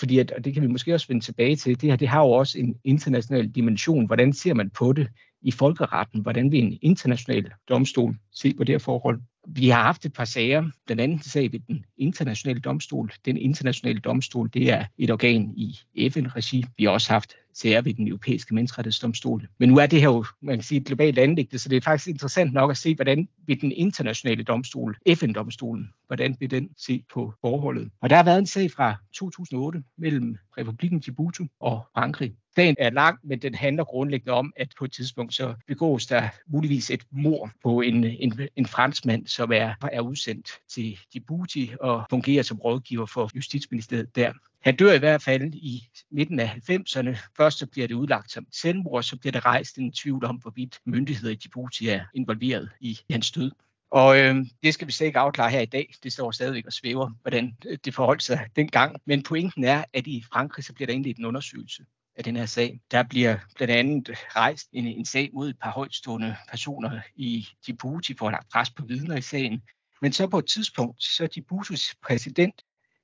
Fordi, 0.00 0.18
at, 0.18 0.30
og 0.30 0.44
det 0.44 0.54
kan 0.54 0.62
vi 0.62 0.66
måske 0.66 0.94
også 0.94 1.06
vende 1.08 1.24
tilbage 1.24 1.56
til, 1.56 1.80
det 1.80 1.90
her 1.90 1.96
det 1.96 2.08
har 2.08 2.20
jo 2.20 2.30
også 2.30 2.58
en 2.58 2.74
international 2.84 3.48
dimension. 3.48 4.06
Hvordan 4.06 4.32
ser 4.32 4.54
man 4.54 4.70
på 4.70 4.92
det 4.92 5.08
i 5.42 5.50
folkeretten? 5.50 6.22
Hvordan 6.22 6.52
vil 6.52 6.62
en 6.62 6.78
international 6.82 7.50
domstol 7.68 8.16
se 8.32 8.54
på 8.54 8.64
det 8.64 8.72
her 8.72 8.78
forhold? 8.78 9.20
Vi 9.48 9.68
har 9.68 9.82
haft 9.82 10.06
et 10.06 10.12
par 10.12 10.24
sager, 10.24 10.70
blandt 10.86 11.00
andet 11.00 11.24
sag 11.24 11.52
ved 11.52 11.60
den 11.68 11.84
internationale 11.98 12.60
domstol. 12.60 13.12
Den 13.24 13.36
internationale 13.36 14.00
domstol, 14.00 14.50
det 14.54 14.70
er 14.70 14.84
et 14.98 15.10
organ 15.10 15.54
i 15.56 15.78
FN-regi. 16.10 16.64
Vi 16.76 16.84
har 16.84 16.90
også 16.90 17.12
haft 17.12 17.34
sager 17.54 17.80
ved 17.80 17.94
den 17.94 18.08
europæiske 18.08 18.54
menneskerettighedsdomstol. 18.54 19.48
Men 19.58 19.68
nu 19.68 19.76
er 19.78 19.86
det 19.86 20.00
her 20.00 20.08
jo, 20.08 20.24
man 20.42 20.56
kan 20.56 20.62
sige, 20.62 20.80
et 20.80 20.86
globalt 20.86 21.18
anlægte, 21.18 21.58
så 21.58 21.68
det 21.68 21.76
er 21.76 21.80
faktisk 21.80 22.08
interessant 22.08 22.52
nok 22.52 22.70
at 22.70 22.76
se, 22.76 22.94
hvordan 22.94 23.28
ved 23.46 23.56
den 23.56 23.72
internationale 23.72 24.42
domstol, 24.42 24.96
FN-domstolen, 25.14 25.92
hvordan 26.06 26.36
vil 26.40 26.50
den 26.50 26.68
se 26.76 27.04
på 27.12 27.34
forholdet. 27.40 27.90
Og 28.00 28.10
der 28.10 28.16
har 28.16 28.24
været 28.24 28.38
en 28.38 28.46
sag 28.46 28.70
fra 28.70 28.94
2008 29.14 29.82
mellem 29.98 30.36
Republiken 30.58 31.00
Djibouti 31.00 31.42
og 31.60 31.86
Frankrig. 31.94 32.34
Sagen 32.54 32.76
er 32.78 32.90
lang, 32.90 33.18
men 33.24 33.38
den 33.38 33.54
handler 33.54 33.84
grundlæggende 33.84 34.32
om, 34.32 34.52
at 34.56 34.74
på 34.78 34.84
et 34.84 34.92
tidspunkt 34.92 35.34
så 35.34 35.54
begås 35.66 36.06
der 36.06 36.28
muligvis 36.46 36.90
et 36.90 37.02
mor 37.10 37.50
på 37.64 37.80
en, 37.80 38.04
en, 38.04 38.40
en 38.56 38.66
franskmand, 38.66 39.26
som 39.26 39.52
er, 39.52 39.74
er 39.92 40.00
udsendt 40.00 40.50
til 40.68 40.98
Djibouti 41.12 41.70
og 41.80 42.04
fungerer 42.10 42.42
som 42.42 42.58
rådgiver 42.58 43.06
for 43.06 43.30
Justitsministeriet 43.36 44.16
der. 44.16 44.32
Han 44.60 44.76
dør 44.76 44.92
i 44.92 44.98
hvert 44.98 45.22
fald 45.22 45.54
i 45.54 45.88
midten 46.10 46.40
af 46.40 46.46
90'erne. 46.46 47.18
Først 47.36 47.58
så 47.58 47.66
bliver 47.66 47.88
det 47.88 47.94
udlagt 47.94 48.32
som 48.32 48.46
selvmord, 48.52 49.02
så 49.02 49.16
bliver 49.16 49.32
der 49.32 49.46
rejst 49.46 49.78
en 49.78 49.92
tvivl 49.92 50.24
om, 50.24 50.36
hvorvidt 50.36 50.80
myndigheder 50.86 51.32
i 51.32 51.36
Djibouti 51.36 51.88
er 51.88 52.04
involveret 52.14 52.70
i 52.80 52.98
hans 53.10 53.30
død. 53.30 53.50
Og 53.90 54.18
øh, 54.18 54.36
det 54.62 54.74
skal 54.74 54.86
vi 54.86 54.92
slet 54.92 55.06
ikke 55.06 55.18
afklare 55.18 55.50
her 55.50 55.60
i 55.60 55.66
dag. 55.66 55.94
Det 56.02 56.12
står 56.12 56.30
stadigvæk 56.30 56.66
og 56.66 56.72
svæver, 56.72 57.10
hvordan 57.22 57.56
øh, 57.66 57.78
det 57.84 57.94
forholdt 57.94 58.22
sig 58.22 58.46
dengang. 58.56 58.96
Men 59.04 59.22
pointen 59.22 59.64
er, 59.64 59.84
at 59.92 60.06
i 60.06 60.24
Frankrig 60.32 60.64
så 60.64 60.72
bliver 60.72 60.86
der 60.86 60.94
indledt 60.94 61.18
en 61.18 61.24
undersøgelse 61.24 61.84
af 62.16 62.24
den 62.24 62.36
her 62.36 62.46
sag. 62.46 62.80
Der 62.90 63.02
bliver 63.02 63.36
blandt 63.56 63.74
andet 63.74 64.10
rejst 64.36 64.68
en, 64.72 64.86
en 64.86 65.04
sag 65.04 65.30
mod 65.32 65.48
et 65.48 65.58
par 65.62 65.70
højtstående 65.70 66.36
personer 66.50 67.00
i 67.16 67.48
Djibouti 67.66 68.14
for 68.18 68.26
at 68.26 68.32
have 68.32 68.44
pres 68.52 68.70
på 68.70 68.84
vidner 68.84 69.16
i 69.16 69.22
sagen. 69.22 69.62
Men 70.02 70.12
så 70.12 70.26
på 70.26 70.38
et 70.38 70.46
tidspunkt, 70.46 71.02
så 71.02 71.28
Djiboutis 71.34 71.94
præsident 72.02 72.62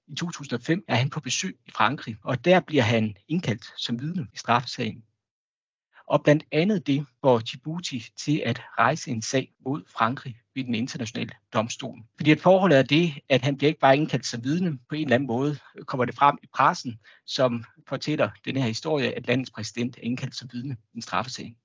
i 0.08 0.14
2005 0.14 0.84
er 0.88 0.94
han 0.94 1.10
på 1.10 1.20
besøg 1.20 1.58
i 1.66 1.70
Frankrig, 1.70 2.16
og 2.22 2.44
der 2.44 2.60
bliver 2.60 2.82
han 2.82 3.16
indkaldt 3.28 3.64
som 3.76 4.00
vidne 4.00 4.26
i 4.34 4.36
straffesagen. 4.36 5.04
Og 6.08 6.22
blandt 6.22 6.44
andet 6.52 6.86
det 6.86 7.06
får 7.20 7.38
Djibouti 7.38 8.08
til 8.16 8.42
at 8.46 8.62
rejse 8.78 9.10
en 9.10 9.22
sag 9.22 9.52
mod 9.64 9.82
Frankrig 9.92 10.40
ved 10.54 10.64
den 10.64 10.74
internationale 10.74 11.30
domstol. 11.52 11.98
Fordi 12.16 12.32
et 12.32 12.40
forhold 12.40 12.72
er 12.72 12.82
det, 12.82 13.14
at 13.28 13.42
han 13.42 13.56
bliver 13.56 13.68
ikke 13.68 13.80
bare 13.80 13.96
indkaldt 13.96 14.26
som 14.26 14.44
vidne. 14.44 14.78
På 14.88 14.94
en 14.94 15.02
eller 15.02 15.14
anden 15.14 15.26
måde 15.26 15.58
kommer 15.86 16.04
det 16.04 16.14
frem 16.14 16.38
i 16.42 16.46
pressen, 16.54 17.00
som 17.26 17.64
fortæller 17.88 18.30
den 18.44 18.56
her 18.56 18.66
historie, 18.66 19.12
at 19.12 19.26
landets 19.26 19.50
præsident 19.50 19.96
er 19.96 20.00
indkaldt 20.02 20.36
som 20.36 20.48
vidne 20.52 20.76
i 20.92 20.96
en 20.96 21.02
straffesag. 21.02 21.56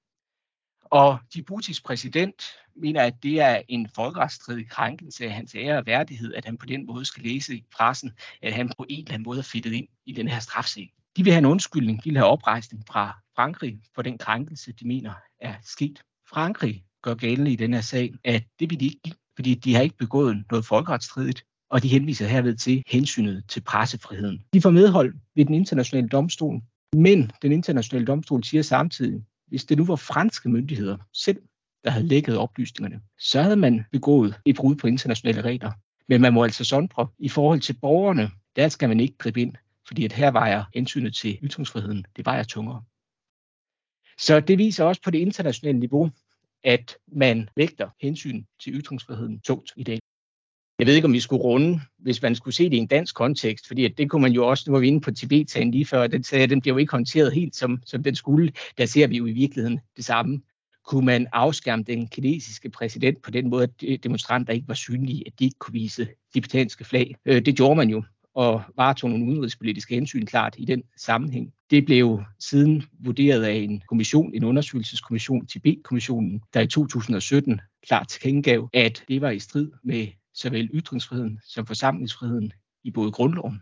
Og 0.84 1.20
Djiboutis 1.34 1.82
præsident 1.82 2.44
mener, 2.76 3.02
at 3.02 3.14
det 3.24 3.42
er 3.42 3.62
en 3.68 3.88
folkeretsstridig 3.96 4.70
krænkelse 4.70 5.26
af 5.26 5.32
hans 5.32 5.56
ære 5.56 5.78
og 5.78 5.86
værdighed, 5.86 6.34
at 6.34 6.46
han 6.46 6.58
på 6.58 6.66
den 6.66 6.86
måde 6.86 7.06
skal 7.06 7.24
læse 7.24 7.56
i 7.56 7.66
pressen, 7.78 8.12
at 8.42 8.54
han 8.54 8.72
på 8.78 8.86
en 8.90 9.00
eller 9.00 9.14
anden 9.14 9.26
måde 9.26 9.40
er 9.40 9.44
fittet 9.44 9.74
ind 9.74 9.88
i 10.06 10.14
den 10.14 10.28
her 10.28 10.40
strafsag. 10.40 10.94
De 11.18 11.24
vil 11.24 11.34
have 11.34 11.40
en 11.40 11.46
undskyldning, 11.46 12.04
de 12.04 12.10
vil 12.10 12.18
have 12.18 12.30
oprejsning 12.30 12.84
fra 12.88 13.18
Frankrig 13.36 13.80
for 13.96 14.02
den 14.02 14.18
krænkelse, 14.18 14.72
de 14.72 14.88
mener 14.88 15.14
er 15.42 15.54
sket. 15.64 16.04
Frankrig 16.30 16.84
gør 17.02 17.14
gældende 17.14 17.52
i 17.52 17.56
den 17.56 17.74
her 17.74 17.82
sag, 17.82 18.14
at 18.24 18.44
det 18.60 18.70
vil 18.70 18.80
de 18.80 18.86
ikke 18.86 19.00
give, 19.04 19.16
fordi 19.36 19.54
de 19.54 19.76
har 19.76 19.82
ikke 19.82 19.98
begået 19.98 20.44
noget 20.52 20.66
folkeretsstridigt, 20.66 21.44
og 21.70 21.84
de 21.84 21.88
henviser 21.88 22.28
herved 22.28 22.56
til 22.56 22.84
hensynet 22.88 23.44
til 23.48 23.62
pressefriheden. 23.62 24.44
De 24.54 24.62
får 24.62 24.70
medhold 24.70 25.14
ved 25.36 25.46
den 25.46 25.54
internationale 25.54 26.10
domstol, 26.10 26.62
men 26.96 27.32
den 27.42 27.52
internationale 27.52 28.06
domstol 28.06 28.44
siger 28.44 28.64
samtidig, 28.64 29.22
hvis 29.48 29.66
det 29.66 29.78
nu 29.78 29.86
var 29.86 29.96
franske 29.96 30.50
myndigheder 30.50 30.98
selv, 31.14 31.42
der 31.84 31.90
havde 31.90 32.08
lækket 32.08 32.38
oplysningerne, 32.38 33.02
så 33.20 33.42
havde 33.42 33.56
man 33.56 33.86
begået 33.92 34.40
et 34.46 34.56
brud 34.56 34.76
på 34.76 34.88
internationale 34.88 35.42
regler. 35.42 35.72
Men 36.08 36.22
man 36.22 36.34
må 36.34 36.44
altså 36.44 36.64
sondre 36.64 37.08
i 37.20 37.30
forhold 37.30 37.60
til 37.60 37.74
borgerne, 37.82 38.32
der 38.56 38.70
skal 38.70 38.90
man 38.90 39.00
ikke 39.00 39.18
gribe 39.18 39.42
ind, 39.42 39.54
fordi 39.88 40.06
at 40.06 40.14
her 40.14 40.32
vejer 40.32 40.64
hensynet 40.74 41.16
til 41.16 41.38
ytringsfriheden, 41.44 42.06
det 42.16 42.26
vejer 42.26 42.44
tungere. 42.44 42.84
Så 44.18 44.40
det 44.40 44.58
viser 44.58 44.84
også 44.84 45.02
på 45.02 45.12
det 45.12 45.20
internationale 45.20 45.80
niveau, 45.80 46.12
at 46.64 46.98
man 47.08 47.50
vægter 47.56 47.90
hensyn 48.02 48.44
til 48.64 48.74
ytringsfriheden 48.74 49.40
tungt 49.40 49.72
i 49.76 49.84
dag. 49.84 50.00
Jeg 50.80 50.88
ved 50.88 50.96
ikke, 50.96 51.06
om 51.06 51.14
vi 51.14 51.20
skulle 51.20 51.44
runde, 51.44 51.82
hvis 51.98 52.22
man 52.22 52.36
skulle 52.36 52.56
se 52.56 52.64
det 52.64 52.74
i 52.74 52.78
en 52.78 52.88
dansk 52.88 53.16
kontekst, 53.16 53.68
fordi 53.68 53.88
det 53.88 54.10
kunne 54.10 54.22
man 54.22 54.32
jo 54.32 54.48
også, 54.48 54.64
nu 54.68 54.74
var 54.74 54.80
vi 54.80 54.88
inde 54.88 55.02
på 55.02 55.12
Tibet-sagen 55.12 55.72
lige 55.72 55.86
før, 55.86 56.08
den 56.08 56.24
sagde, 56.24 56.48
den 56.48 56.62
bliver 56.62 56.74
jo 56.74 56.78
ikke 56.78 56.92
håndteret 56.92 57.34
helt, 57.34 57.56
som, 57.56 57.82
som 57.86 58.04
den 58.04 58.16
skulle. 58.16 58.52
Der 58.78 58.86
ser 58.86 59.08
vi 59.08 59.18
jo 59.18 59.26
i 59.26 59.32
virkeligheden 59.32 59.80
det 59.98 60.06
samme. 60.06 60.42
Kunne 60.86 61.06
man 61.06 61.28
afskærme 61.34 61.84
den 61.84 62.08
kinesiske 62.08 62.70
præsident 62.70 63.22
på 63.22 63.32
den 63.32 63.50
måde, 63.50 63.64
at 63.64 64.04
demonstranter 64.04 64.54
ikke 64.54 64.68
var 64.68 64.74
synlige, 64.74 65.24
at 65.28 65.40
de 65.40 65.44
ikke 65.44 65.60
kunne 65.60 65.74
vise 65.74 66.08
tibetanske 66.34 66.86
flag? 66.86 67.16
Øh, 67.26 67.46
det 67.46 67.56
gjorde 67.56 67.76
man 67.76 67.90
jo, 67.90 68.04
og 68.34 68.62
varetog 68.78 69.10
nogle 69.10 69.26
udenrigspolitiske 69.26 69.96
hensyn 69.96 70.26
klart 70.26 70.56
i 70.58 70.66
den 70.66 70.84
sammenhæng. 70.98 71.54
Det 71.70 71.86
blev 71.86 72.24
siden 72.40 72.84
vurderet 73.00 73.44
af 73.44 73.54
en 73.54 73.82
kommission, 73.88 74.34
en 74.34 74.44
undersøgelseskommission, 74.44 75.46
Tibet-kommissionen, 75.46 76.42
der 76.54 76.62
i 76.62 76.68
2017 76.68 77.62
klart 77.88 78.08
tilkendegav, 78.08 78.70
at 78.74 79.04
det 79.08 79.22
var 79.22 79.30
i 79.30 79.40
strid 79.40 79.72
med 79.84 80.08
såvel 80.34 80.70
ytringsfriheden 80.74 81.40
som 81.46 81.66
forsamlingsfriheden 81.66 82.52
i 82.84 82.92
både 82.92 83.12
grundloven 83.12 83.62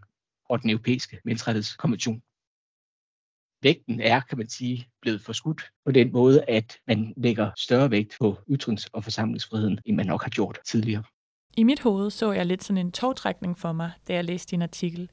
og 0.49 0.61
den 0.61 0.69
europæiske 0.69 1.19
menneskerettighedskonvention. 1.25 2.21
Vægten 3.63 4.01
er, 4.01 4.19
kan 4.19 4.37
man 4.37 4.49
sige, 4.49 4.87
blevet 5.01 5.21
forskudt 5.21 5.61
på 5.85 5.91
den 5.91 6.11
måde, 6.11 6.43
at 6.47 6.77
man 6.87 7.13
lægger 7.17 7.51
større 7.57 7.91
vægt 7.91 8.15
på 8.21 8.37
ytrings- 8.51 8.87
og 8.93 9.03
forsamlingsfriheden, 9.03 9.79
end 9.85 9.95
man 9.95 10.05
nok 10.05 10.23
har 10.23 10.29
gjort 10.29 10.59
tidligere. 10.65 11.03
I 11.57 11.63
mit 11.63 11.79
hoved 11.79 12.09
så 12.09 12.31
jeg 12.31 12.45
lidt 12.45 12.63
sådan 12.63 12.85
en 12.85 12.91
togtrækning 12.91 13.57
for 13.57 13.71
mig, 13.71 13.91
da 14.07 14.13
jeg 14.13 14.25
læste 14.25 14.51
din 14.51 14.61
artikel. 14.61 15.09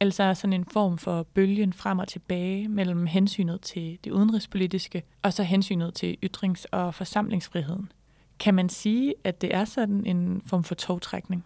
Altså 0.00 0.34
sådan 0.34 0.52
en 0.52 0.64
form 0.72 0.98
for 0.98 1.22
bølgen 1.22 1.72
frem 1.72 1.98
og 1.98 2.08
tilbage 2.08 2.68
mellem 2.68 3.06
hensynet 3.06 3.60
til 3.60 3.98
det 4.04 4.10
udenrigspolitiske 4.10 5.02
og 5.22 5.32
så 5.32 5.42
hensynet 5.42 5.94
til 5.94 6.16
ytrings- 6.26 6.64
og 6.72 6.94
forsamlingsfriheden. 6.94 7.92
Kan 8.38 8.54
man 8.54 8.68
sige, 8.68 9.14
at 9.24 9.42
det 9.42 9.54
er 9.54 9.64
sådan 9.64 10.06
en 10.06 10.42
form 10.46 10.64
for 10.64 10.74
togtrækning? 10.74 11.44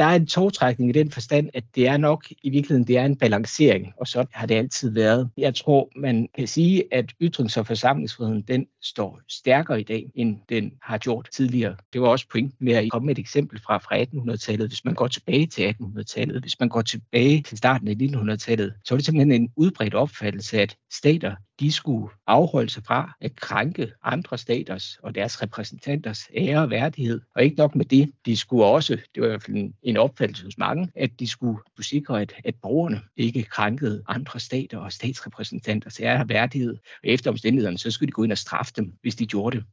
Der 0.00 0.06
er 0.06 0.16
en 0.16 0.26
togtrækning 0.26 0.90
i 0.90 0.92
den 0.92 1.10
forstand, 1.10 1.50
at 1.54 1.64
det 1.74 1.88
er 1.88 1.96
nok 1.96 2.24
i 2.42 2.50
virkeligheden 2.50 2.86
det 2.86 2.98
er 2.98 3.04
en 3.04 3.16
balancering, 3.16 3.92
og 3.96 4.06
så 4.06 4.26
har 4.32 4.46
det 4.46 4.54
altid 4.54 4.90
været. 4.90 5.30
Jeg 5.36 5.54
tror, 5.54 5.88
man 5.96 6.28
kan 6.34 6.46
sige, 6.46 6.84
at 6.94 7.12
ytrings- 7.22 7.58
og 7.58 7.66
forsamlingsfriheden 7.66 8.42
den 8.42 8.66
står 8.82 9.20
stærkere 9.28 9.80
i 9.80 9.82
dag, 9.82 10.10
end 10.14 10.36
den 10.48 10.72
har 10.82 10.98
gjort 10.98 11.28
tidligere. 11.32 11.76
Det 11.92 12.00
var 12.00 12.08
også 12.08 12.26
point 12.32 12.54
med 12.60 12.72
at 12.72 12.90
komme 12.90 13.06
med 13.06 13.14
et 13.14 13.18
eksempel 13.18 13.60
fra, 13.60 13.78
fra 13.78 14.02
1800-tallet. 14.02 14.68
Hvis 14.68 14.84
man 14.84 14.94
går 14.94 15.08
tilbage 15.08 15.46
til 15.46 15.74
1800-tallet, 15.80 16.42
hvis 16.42 16.60
man 16.60 16.68
går 16.68 16.82
tilbage 16.82 17.42
til 17.42 17.58
starten 17.58 17.88
af 17.88 17.94
1900-tallet, 17.94 18.74
så 18.84 18.94
var 18.94 18.96
det 18.96 19.06
simpelthen 19.06 19.42
en 19.42 19.50
udbredt 19.56 19.94
opfattelse, 19.94 20.60
at 20.60 20.76
stater 20.92 21.34
de 21.60 21.72
skulle 21.72 22.08
afholde 22.26 22.70
sig 22.70 22.84
fra 22.84 23.12
at 23.20 23.36
krænke 23.36 23.92
andre 24.02 24.38
staters 24.38 24.98
og 25.02 25.14
deres 25.14 25.42
repræsentanters 25.42 26.28
ære 26.34 26.62
og 26.62 26.70
værdighed. 26.70 27.20
Og 27.34 27.44
ikke 27.44 27.56
nok 27.56 27.74
med 27.74 27.84
det, 27.84 28.12
de 28.26 28.36
skulle 28.36 28.64
også, 28.64 28.98
det 29.14 29.20
var 29.20 29.26
i 29.26 29.30
hvert 29.30 29.42
fald 29.42 29.72
en, 29.82 29.96
opfattelse 29.96 30.44
hos 30.44 30.58
mange, 30.58 30.90
at 30.94 31.20
de 31.20 31.26
skulle 31.26 31.58
sikre, 31.80 32.20
at, 32.20 32.34
at 32.44 32.54
borgerne 32.62 33.00
ikke 33.16 33.42
krænkede 33.42 34.02
andre 34.08 34.40
stater 34.40 34.78
og 34.78 34.92
statsrepræsentanters 34.92 36.00
ære 36.00 36.20
og 36.20 36.28
værdighed. 36.28 36.76
Og 37.04 37.08
efter 37.08 37.30
omstændighederne, 37.30 37.78
så 37.78 37.90
skulle 37.90 38.06
de 38.06 38.12
gå 38.12 38.24
ind 38.24 38.32
og 38.32 38.38
straffe 38.38 38.72
dem, 38.76 38.92
hvis 39.02 39.14
de 39.14 39.26
gjorde 39.26 39.56
det. 39.56 39.66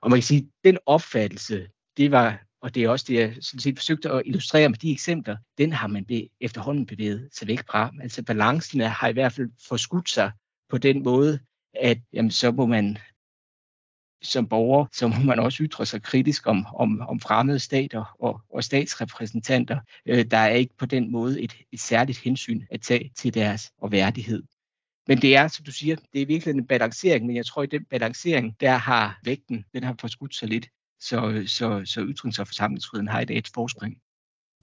Og 0.00 0.10
man 0.10 0.16
kan 0.16 0.22
sige, 0.22 0.40
at 0.40 0.64
den 0.64 0.78
opfattelse, 0.86 1.68
det 1.96 2.10
var 2.10 2.44
og 2.62 2.74
det 2.74 2.84
er 2.84 2.88
også 2.88 3.04
det, 3.08 3.14
jeg 3.14 3.36
sådan 3.40 3.60
set 3.60 3.78
forsøgte 3.78 4.10
at 4.10 4.22
illustrere 4.26 4.68
med 4.68 4.78
de 4.78 4.92
eksempler, 4.92 5.36
den 5.58 5.72
har 5.72 5.86
man 5.86 6.04
be, 6.04 6.28
efterhånden 6.40 6.86
bevæget 6.86 7.28
sig 7.32 7.48
væk 7.48 7.60
fra. 7.70 7.90
Altså 8.02 8.22
balancen 8.22 8.80
har 8.80 9.08
i 9.08 9.12
hvert 9.12 9.32
fald 9.32 9.50
forskudt 9.68 10.10
sig 10.10 10.30
på 10.74 10.78
den 10.78 11.02
måde, 11.02 11.38
at 11.74 11.98
jamen, 12.12 12.30
så 12.30 12.52
må 12.52 12.66
man 12.66 12.98
som 14.22 14.48
borger, 14.48 14.86
så 14.92 15.08
må 15.08 15.14
man 15.24 15.38
også 15.38 15.62
ytre 15.62 15.86
sig 15.86 16.02
kritisk 16.02 16.46
om, 16.46 16.66
om, 16.74 17.00
om 17.00 17.20
fremmede 17.20 17.58
stater 17.58 18.16
og, 18.18 18.40
og 18.48 18.64
statsrepræsentanter. 18.64 19.80
Øh, 20.06 20.24
der 20.30 20.36
er 20.36 20.48
ikke 20.48 20.76
på 20.76 20.86
den 20.86 21.12
måde 21.12 21.40
et, 21.40 21.56
et 21.72 21.80
særligt 21.80 22.18
hensyn 22.18 22.62
at 22.70 22.80
tage 22.80 23.12
til 23.16 23.34
deres 23.34 23.72
og 23.78 23.92
værdighed. 23.92 24.42
Men 25.06 25.22
det 25.22 25.36
er, 25.36 25.48
som 25.48 25.64
du 25.64 25.72
siger, 25.72 25.96
det 26.12 26.22
er 26.22 26.26
virkelig 26.26 26.54
en 26.54 26.66
balancering, 26.66 27.26
men 27.26 27.36
jeg 27.36 27.46
tror, 27.46 27.62
at 27.62 27.70
den 27.70 27.84
balancering, 27.84 28.56
der 28.60 28.76
har 28.76 29.20
vægten, 29.24 29.64
den 29.74 29.82
har 29.82 29.94
forskudt 30.00 30.34
sig 30.34 30.48
lidt. 30.48 30.68
Så, 31.00 31.44
så, 31.46 31.82
så 31.84 32.00
ytrings- 32.00 32.40
og 32.40 32.46
forsamlingsfriheden 32.46 33.08
har 33.08 33.20
i 33.20 33.24
dag 33.24 33.36
et 33.36 33.48
forspring. 33.54 33.98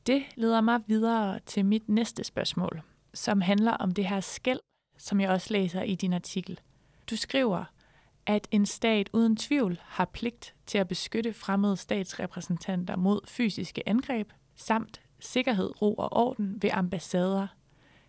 Det 0.08 0.24
leder 0.36 0.62
mig 0.62 0.80
videre 0.88 1.39
til 1.46 1.65
mit 1.65 1.89
næste 1.89 2.24
spørgsmål, 2.24 2.82
som 3.13 3.41
handler 3.41 3.72
om 3.72 3.91
det 3.91 4.08
her 4.08 4.20
skæld, 4.20 4.60
som 5.01 5.20
jeg 5.20 5.29
også 5.29 5.53
læser 5.53 5.81
i 5.81 5.96
din 5.96 6.13
artikel. 6.13 6.60
Du 7.10 7.15
skriver, 7.15 7.65
at 8.25 8.48
en 8.51 8.65
stat 8.65 9.10
uden 9.13 9.36
tvivl 9.36 9.79
har 9.84 10.05
pligt 10.05 10.55
til 10.65 10.77
at 10.77 10.88
beskytte 10.88 11.34
fremmede 11.34 11.77
statsrepræsentanter 11.77 12.96
mod 12.96 13.20
fysiske 13.27 13.89
angreb, 13.89 14.31
samt 14.55 15.01
sikkerhed, 15.20 15.81
ro 15.81 15.93
og 15.93 16.13
orden 16.13 16.62
ved 16.62 16.70
ambassader, 16.74 17.48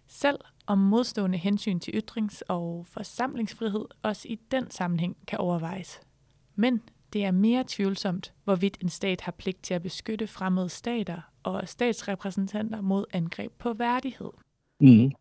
selv 0.07 0.39
om 0.67 0.79
modstående 0.79 1.39
hensyn 1.39 1.81
til 1.81 1.93
ytrings- 1.95 2.43
og 2.49 2.87
forsamlingsfrihed 2.87 3.85
også 4.03 4.29
i 4.29 4.35
den 4.51 4.71
sammenhæng 4.71 5.17
kan 5.27 5.39
overvejes. 5.39 6.01
Men 6.55 6.83
det 7.13 7.25
er 7.25 7.31
mere 7.31 7.65
tvivlsomt, 7.69 8.33
hvorvidt 8.45 8.79
en 8.81 8.89
stat 8.89 9.21
har 9.21 9.33
pligt 9.33 9.63
til 9.63 9.75
at 9.75 9.83
beskytte 9.83 10.27
fremmede 10.27 10.69
stater 10.69 11.21
og 11.43 11.69
statsrepræsentanter 11.69 12.81
mod 12.81 13.05
angreb 13.13 13.53
på 13.59 13.73
værdighed. 13.73 14.31
Mm. 14.81 15.13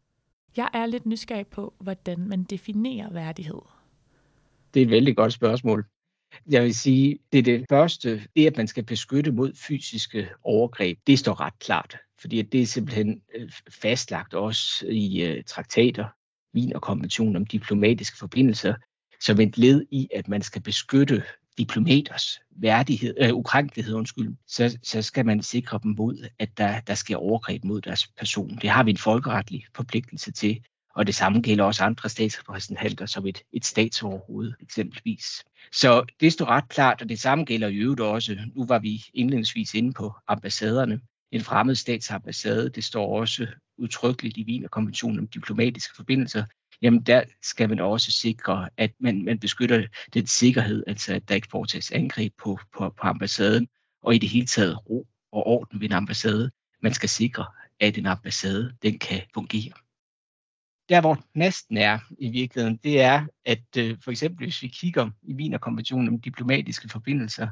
Jeg 0.58 0.70
er 0.74 0.86
lidt 0.86 1.06
nysgerrig 1.06 1.48
på, 1.48 1.74
hvordan 1.80 2.20
man 2.28 2.44
definerer 2.44 3.10
værdighed. 3.10 3.62
Det 4.74 4.80
er 4.80 4.86
et 4.86 4.92
vældig 4.92 5.16
godt 5.16 5.34
spørgsmål. 5.34 5.86
Jeg 6.50 6.64
vil 6.64 6.76
sige, 6.76 7.20
det 7.32 7.40
er 7.40 7.44
det 7.44 7.66
første, 7.70 8.22
det 8.36 8.48
at 8.48 8.58
man 8.58 8.68
skal 8.68 8.84
beskytte 8.84 9.32
mod 9.32 9.54
fysiske 9.56 10.30
overgreb, 10.44 11.00
det 11.08 11.20
står 11.20 11.42
ret 11.42 11.60
klart. 11.60 11.98
Fordi 12.22 12.42
det 12.42 12.62
er 12.62 12.66
simpelthen 12.66 13.22
øh, 13.36 13.52
fastlagt 13.70 14.34
også 14.34 14.88
i 14.88 15.32
uh, 15.32 15.44
traktater, 15.48 16.06
Wienerkonventionen 16.56 17.36
om 17.36 17.46
diplomatiske 17.46 18.18
forbindelser, 18.18 18.74
som 19.22 19.40
et 19.40 19.58
led 19.58 19.86
i, 19.92 20.08
at 20.16 20.28
man 20.28 20.42
skal 20.42 20.62
beskytte 20.62 21.24
diplomaters 21.62 22.40
værdighed, 22.52 23.16
øh, 23.22 23.34
ukrænkelighed, 23.34 23.94
undskyld, 23.94 24.36
så, 24.48 24.78
så 24.84 25.02
skal 25.02 25.26
man 25.26 25.42
sikre 25.42 25.80
dem 25.84 25.96
mod, 25.98 26.28
at 26.40 26.58
der, 26.58 26.80
der 26.80 26.94
sker 26.94 27.18
overgreb 27.18 27.64
mod 27.64 27.82
deres 27.82 28.08
person. 28.08 28.58
Det 28.62 28.70
har 28.70 28.84
vi 28.84 28.92
en 28.92 28.98
folkeretlig 28.98 29.66
forpligtelse 29.76 30.32
til, 30.32 30.62
og 30.96 31.08
det 31.08 31.16
samme 31.16 31.42
gælder 31.42 31.64
også 31.64 31.84
andre 31.84 32.10
statsrepræsentanter 32.10 33.06
som 33.06 33.28
et, 33.28 33.44
et 33.54 33.66
statsoverhoved 33.66 34.54
eksempelvis. 34.62 35.44
Så 35.72 36.06
det 36.20 36.34
står 36.34 36.46
ret 36.46 36.70
klart, 36.70 37.02
og 37.02 37.10
det 37.10 37.20
samme 37.20 37.46
gælder 37.46 37.68
i 37.68 37.76
øvrigt 37.76 38.02
også. 38.02 38.38
Nu 38.56 38.66
var 38.66 38.80
vi 38.80 39.04
indledningsvis 39.14 39.74
inde 39.74 39.94
på 39.94 40.14
ambassaderne. 40.28 41.00
En 41.32 41.42
fremmed 41.42 41.76
statsambassade, 41.76 42.70
det 42.70 42.84
står 42.84 43.20
også 43.20 43.48
udtrykkeligt 43.78 44.38
i 44.38 44.44
Wienerkonventionen 44.48 45.20
om 45.20 45.28
diplomatiske 45.28 45.96
forbindelser, 45.96 46.44
jamen 46.82 47.02
der 47.02 47.24
skal 47.42 47.70
man 47.70 47.80
også 47.80 48.12
sikre, 48.12 48.70
at 48.78 48.92
man, 49.00 49.26
man 49.26 49.40
beskytter 49.40 49.88
den 50.14 50.28
sikkerhed, 50.28 50.84
altså 50.88 51.14
at 51.14 51.30
der 51.30 51.36
ikke 51.36 51.48
foretages 51.52 51.92
angreb 51.92 52.34
på, 52.38 52.60
på, 52.78 52.90
på 52.90 53.08
ambassaden, 53.08 53.68
og 54.02 54.16
i 54.16 54.18
det 54.18 54.30
hele 54.30 54.46
taget 54.46 54.90
ro 54.90 55.08
og 55.32 55.48
orden 55.48 55.82
ved 55.82 55.90
en 55.90 55.96
ambassade. 55.96 56.52
Man 56.82 56.94
skal 56.94 57.10
sikre, 57.10 57.46
at 57.80 57.98
en 57.98 58.06
ambassade 58.06 58.74
den 58.84 59.00
kan 59.00 59.22
fungere. 59.34 59.74
Der 60.90 61.02
hvor 61.02 61.24
næsten 61.34 61.78
er 61.78 62.00
i 62.20 62.30
virkeligheden, 62.30 62.80
det 62.84 63.02
er, 63.02 63.26
at 63.46 63.78
øh, 63.78 63.98
for 64.04 64.12
eksempel 64.12 64.46
hvis 64.46 64.62
vi 64.62 64.68
kigger 64.68 65.10
i 65.22 65.34
Wienerkonventionen 65.34 66.08
om 66.08 66.20
diplomatiske 66.20 66.90
forbindelser, 66.90 67.48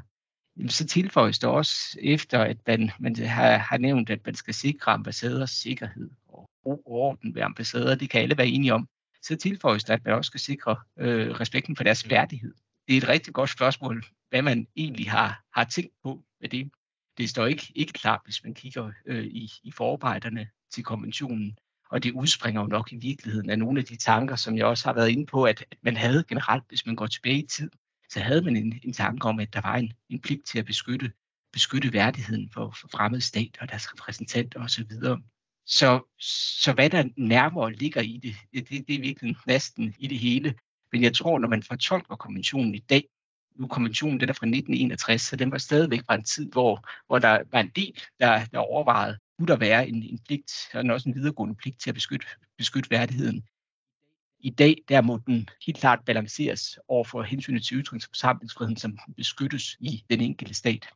så 0.68 0.86
tilføjes 0.86 1.38
der 1.38 1.48
også 1.48 1.98
efter, 2.02 2.38
at 2.38 2.56
man, 2.66 2.90
man 3.00 3.16
har, 3.16 3.56
har 3.56 3.78
nævnt, 3.78 4.10
at 4.10 4.26
man 4.26 4.34
skal 4.34 4.54
sikre 4.54 4.92
ambassaders 4.92 5.50
sikkerhed 5.50 6.10
og 6.28 6.50
ro 6.66 6.70
og 6.70 6.82
orden 6.86 7.34
ved 7.34 7.42
ambassader. 7.42 7.94
Det 7.94 8.10
kan 8.10 8.20
alle 8.20 8.38
være 8.38 8.48
enige 8.48 8.74
om 8.74 8.88
så 9.22 9.36
tilføjes 9.36 9.84
der, 9.84 9.94
at 9.94 10.04
man 10.04 10.14
også 10.14 10.28
skal 10.28 10.40
sikre 10.40 10.76
øh, 10.98 11.30
respekten 11.30 11.76
for 11.76 11.84
deres 11.84 12.10
værdighed. 12.10 12.54
Det 12.88 12.94
er 12.94 12.98
et 12.98 13.08
rigtig 13.08 13.34
godt 13.34 13.50
spørgsmål, 13.50 14.04
hvad 14.30 14.42
man 14.42 14.66
egentlig 14.76 15.10
har, 15.10 15.44
har 15.54 15.64
tænkt 15.64 15.94
på 16.02 16.22
med 16.40 16.48
det. 16.48 16.70
Det 17.18 17.30
står 17.30 17.46
ikke, 17.46 17.72
ikke 17.74 17.92
klart, 17.92 18.20
hvis 18.24 18.44
man 18.44 18.54
kigger 18.54 18.92
øh, 19.06 19.24
i, 19.24 19.50
i 19.62 19.70
forarbejderne 19.72 20.48
til 20.70 20.84
konventionen, 20.84 21.58
og 21.90 22.02
det 22.02 22.12
udspringer 22.12 22.60
jo 22.60 22.66
nok 22.66 22.92
i 22.92 22.96
virkeligheden 22.96 23.50
af 23.50 23.58
nogle 23.58 23.80
af 23.80 23.84
de 23.84 23.96
tanker, 23.96 24.36
som 24.36 24.56
jeg 24.56 24.66
også 24.66 24.88
har 24.88 24.94
været 24.94 25.08
inde 25.08 25.26
på, 25.26 25.44
at, 25.44 25.64
at 25.70 25.78
man 25.82 25.96
havde 25.96 26.24
generelt, 26.28 26.64
hvis 26.68 26.86
man 26.86 26.96
går 26.96 27.06
tilbage 27.06 27.42
i 27.42 27.46
tid, 27.46 27.70
så 28.10 28.20
havde 28.20 28.42
man 28.42 28.56
en, 28.56 28.80
en 28.82 28.92
tanke 28.92 29.28
om, 29.28 29.40
at 29.40 29.52
der 29.54 29.60
var 29.60 29.76
en, 29.76 29.92
en 30.08 30.20
pligt 30.20 30.46
til 30.46 30.58
at 30.58 30.64
beskytte, 30.64 31.12
beskytte 31.52 31.92
værdigheden 31.92 32.50
for, 32.50 32.76
for 32.80 32.88
fremmede 32.88 33.20
stater 33.20 33.62
og 33.62 33.68
deres 33.68 33.92
repræsentanter 33.92 34.60
osv. 34.60 34.90
Så, 35.66 36.00
så 36.60 36.72
hvad 36.72 36.90
der 36.90 37.04
nærmere 37.16 37.72
ligger 37.72 38.00
i 38.00 38.20
det, 38.22 38.34
det, 38.68 38.88
det 38.88 38.94
er 38.94 39.00
virkelig 39.00 39.36
næsten 39.46 39.94
i 39.98 40.06
det 40.06 40.18
hele. 40.18 40.54
Men 40.92 41.02
jeg 41.02 41.14
tror, 41.14 41.38
når 41.38 41.48
man 41.48 41.62
fortolker 41.62 42.16
konventionen 42.16 42.74
i 42.74 42.78
dag, 42.78 43.04
nu 43.56 43.66
konventionen 43.66 44.20
den 44.20 44.28
er 44.28 44.32
fra 44.32 44.46
1961, 44.46 45.22
så 45.22 45.36
den 45.36 45.50
var 45.50 45.58
stadigvæk 45.58 46.00
fra 46.06 46.14
en 46.14 46.24
tid, 46.24 46.52
hvor, 46.52 46.88
hvor 47.06 47.18
der 47.18 47.42
var 47.52 47.60
en 47.60 47.70
del, 47.76 48.00
der, 48.20 48.44
der 48.44 48.58
overvejede, 48.58 49.18
kunne 49.38 49.48
der 49.48 49.56
være 49.56 49.88
en, 49.88 50.02
en 50.02 50.18
pligt, 50.18 50.52
og 50.74 50.84
også 50.84 51.08
en 51.08 51.14
videregående 51.14 51.54
pligt 51.54 51.80
til 51.80 51.90
at 51.90 51.94
beskytte, 51.94 52.26
beskytte 52.58 52.90
værdigheden. 52.90 53.44
I 54.38 54.50
dag 54.50 54.76
der 54.88 55.00
må 55.00 55.20
den 55.26 55.48
helt 55.66 55.78
klart 55.78 56.04
balanceres 56.06 56.78
over 56.88 57.04
for 57.04 57.22
hensynet 57.22 57.64
til 57.64 57.74
ytrings- 57.80 58.04
og 58.04 58.08
forsamlingsfriheden, 58.08 58.76
som 58.76 58.98
beskyttes 59.16 59.76
i 59.80 60.04
den 60.10 60.20
enkelte 60.20 60.54
stat. 60.54 60.88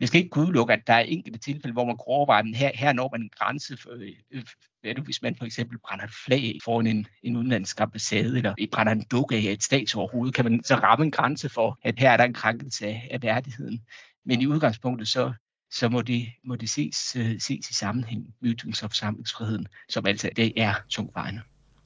Jeg 0.00 0.08
skal 0.08 0.18
ikke 0.18 0.30
kunne 0.30 0.44
udelukke, 0.44 0.72
at 0.72 0.86
der 0.86 0.92
er 0.92 1.00
enkelte 1.00 1.38
tilfælde, 1.38 1.72
hvor 1.72 1.84
man 1.84 1.96
kan 1.96 2.04
overveje, 2.06 2.40
at 2.40 2.56
her, 2.56 2.70
her 2.74 2.92
når 2.92 3.08
man 3.12 3.22
en 3.22 3.30
grænse, 3.38 3.76
for, 3.76 3.90
øh, 3.90 4.12
øh 4.30 4.44
hvad 4.82 4.94
du, 4.94 5.02
hvis 5.02 5.22
man 5.22 5.36
for 5.36 5.44
eksempel 5.44 5.78
brænder 5.78 6.04
et 6.04 6.10
flag 6.24 6.58
foran 6.64 6.86
en, 6.86 7.06
en 7.22 7.36
udenlandsk 7.36 7.80
ambassade, 7.80 8.36
eller 8.36 8.54
brænder 8.72 8.92
en 8.92 9.04
dukke 9.10 9.36
af 9.36 9.52
et 9.52 9.62
statsoverhoved, 9.62 10.32
kan 10.32 10.44
man 10.44 10.64
så 10.64 10.74
ramme 10.74 11.04
en 11.04 11.10
grænse 11.10 11.48
for, 11.48 11.78
at 11.82 11.98
her 11.98 12.10
er 12.10 12.16
der 12.16 12.24
en 12.24 12.34
krænkelse 12.34 12.86
af, 12.86 13.08
af 13.10 13.22
værdigheden. 13.22 13.80
Men 14.24 14.40
i 14.40 14.46
udgangspunktet, 14.46 15.08
så, 15.08 15.32
så 15.70 15.88
må 15.88 16.02
det, 16.02 16.26
må 16.44 16.56
det 16.56 16.70
ses, 16.70 17.16
uh, 17.18 17.38
ses 17.38 17.70
i 17.70 17.74
sammenhæng 17.74 18.34
med 18.40 18.54
ytrings- 18.54 18.84
og 18.84 18.90
forsamlingsfriheden, 18.90 19.66
som 19.88 20.06
altså 20.06 20.28
i 20.28 20.34
dag 20.34 20.52
er 20.56 20.74
tungvejende. 20.88 21.40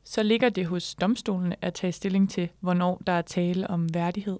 Så 0.05 0.23
ligger 0.23 0.49
det 0.49 0.67
hos 0.67 0.95
domstolene 0.95 1.65
at 1.65 1.75
tage 1.75 1.93
stilling 1.93 2.31
til, 2.31 2.49
hvornår 2.61 3.03
der 3.07 3.13
er 3.13 3.23
tale 3.23 3.71
om 3.71 3.95
værdighed? 3.95 4.39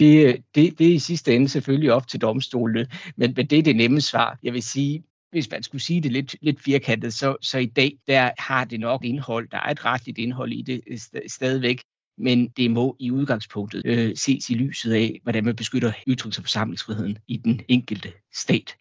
Det, 0.00 0.44
det, 0.54 0.78
det 0.78 0.86
er 0.88 0.94
i 0.94 0.98
sidste 0.98 1.34
ende 1.34 1.48
selvfølgelig 1.48 1.92
op 1.92 2.08
til 2.08 2.20
domstolene, 2.20 2.86
men, 3.16 3.32
men 3.36 3.46
det 3.46 3.58
er 3.58 3.62
det 3.62 3.76
nemme 3.76 4.00
svar. 4.00 4.38
Jeg 4.42 4.52
vil 4.52 4.62
sige, 4.62 5.04
hvis 5.30 5.50
man 5.50 5.62
skulle 5.62 5.82
sige 5.82 6.00
det 6.00 6.12
lidt, 6.12 6.36
lidt 6.42 6.60
firkantet, 6.60 7.14
så, 7.14 7.36
så 7.42 7.58
i 7.58 7.66
dag 7.66 7.98
der 8.06 8.30
har 8.38 8.64
det 8.64 8.80
nok 8.80 9.04
indhold, 9.04 9.48
der 9.48 9.58
er 9.58 9.70
et 9.70 9.84
retligt 9.84 10.18
indhold 10.18 10.52
i 10.52 10.62
det 10.62 10.80
øh, 10.86 10.98
stadigvæk, 11.28 11.82
men 12.18 12.48
det 12.48 12.70
må 12.70 12.96
i 13.00 13.10
udgangspunktet 13.10 13.82
øh, 13.84 14.16
ses 14.16 14.50
i 14.50 14.54
lyset 14.54 14.92
af, 14.92 15.20
hvordan 15.22 15.44
man 15.44 15.56
beskytter 15.56 15.92
ytrings- 16.08 16.38
og 16.38 16.44
forsamlingsfriheden 16.44 17.18
i 17.28 17.36
den 17.36 17.60
enkelte 17.68 18.12
stat. 18.34 18.76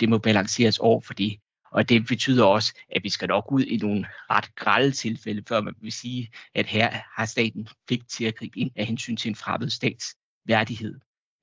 Det 0.00 0.08
må 0.08 0.18
balanceres 0.18 0.78
over 0.78 1.00
for 1.00 1.14
det. 1.14 1.36
Og 1.72 1.88
det 1.88 2.06
betyder 2.06 2.44
også, 2.44 2.74
at 2.92 3.04
vi 3.04 3.08
skal 3.08 3.28
nok 3.28 3.52
ud 3.52 3.64
i 3.64 3.76
nogle 3.76 4.06
ret 4.30 4.54
grælde 4.54 4.90
tilfælde, 4.90 5.42
før 5.48 5.60
man 5.60 5.74
vil 5.80 5.92
sige, 5.92 6.30
at 6.54 6.66
her 6.66 6.90
har 7.16 7.26
staten 7.26 7.68
pligt 7.86 8.10
til 8.10 8.24
at 8.24 8.36
gribe 8.36 8.58
ind 8.58 8.70
af 8.76 8.86
hensyn 8.86 9.16
til 9.16 9.28
en 9.28 9.34
fremmed 9.34 9.70
stats 9.70 10.04
værdighed. 10.48 11.00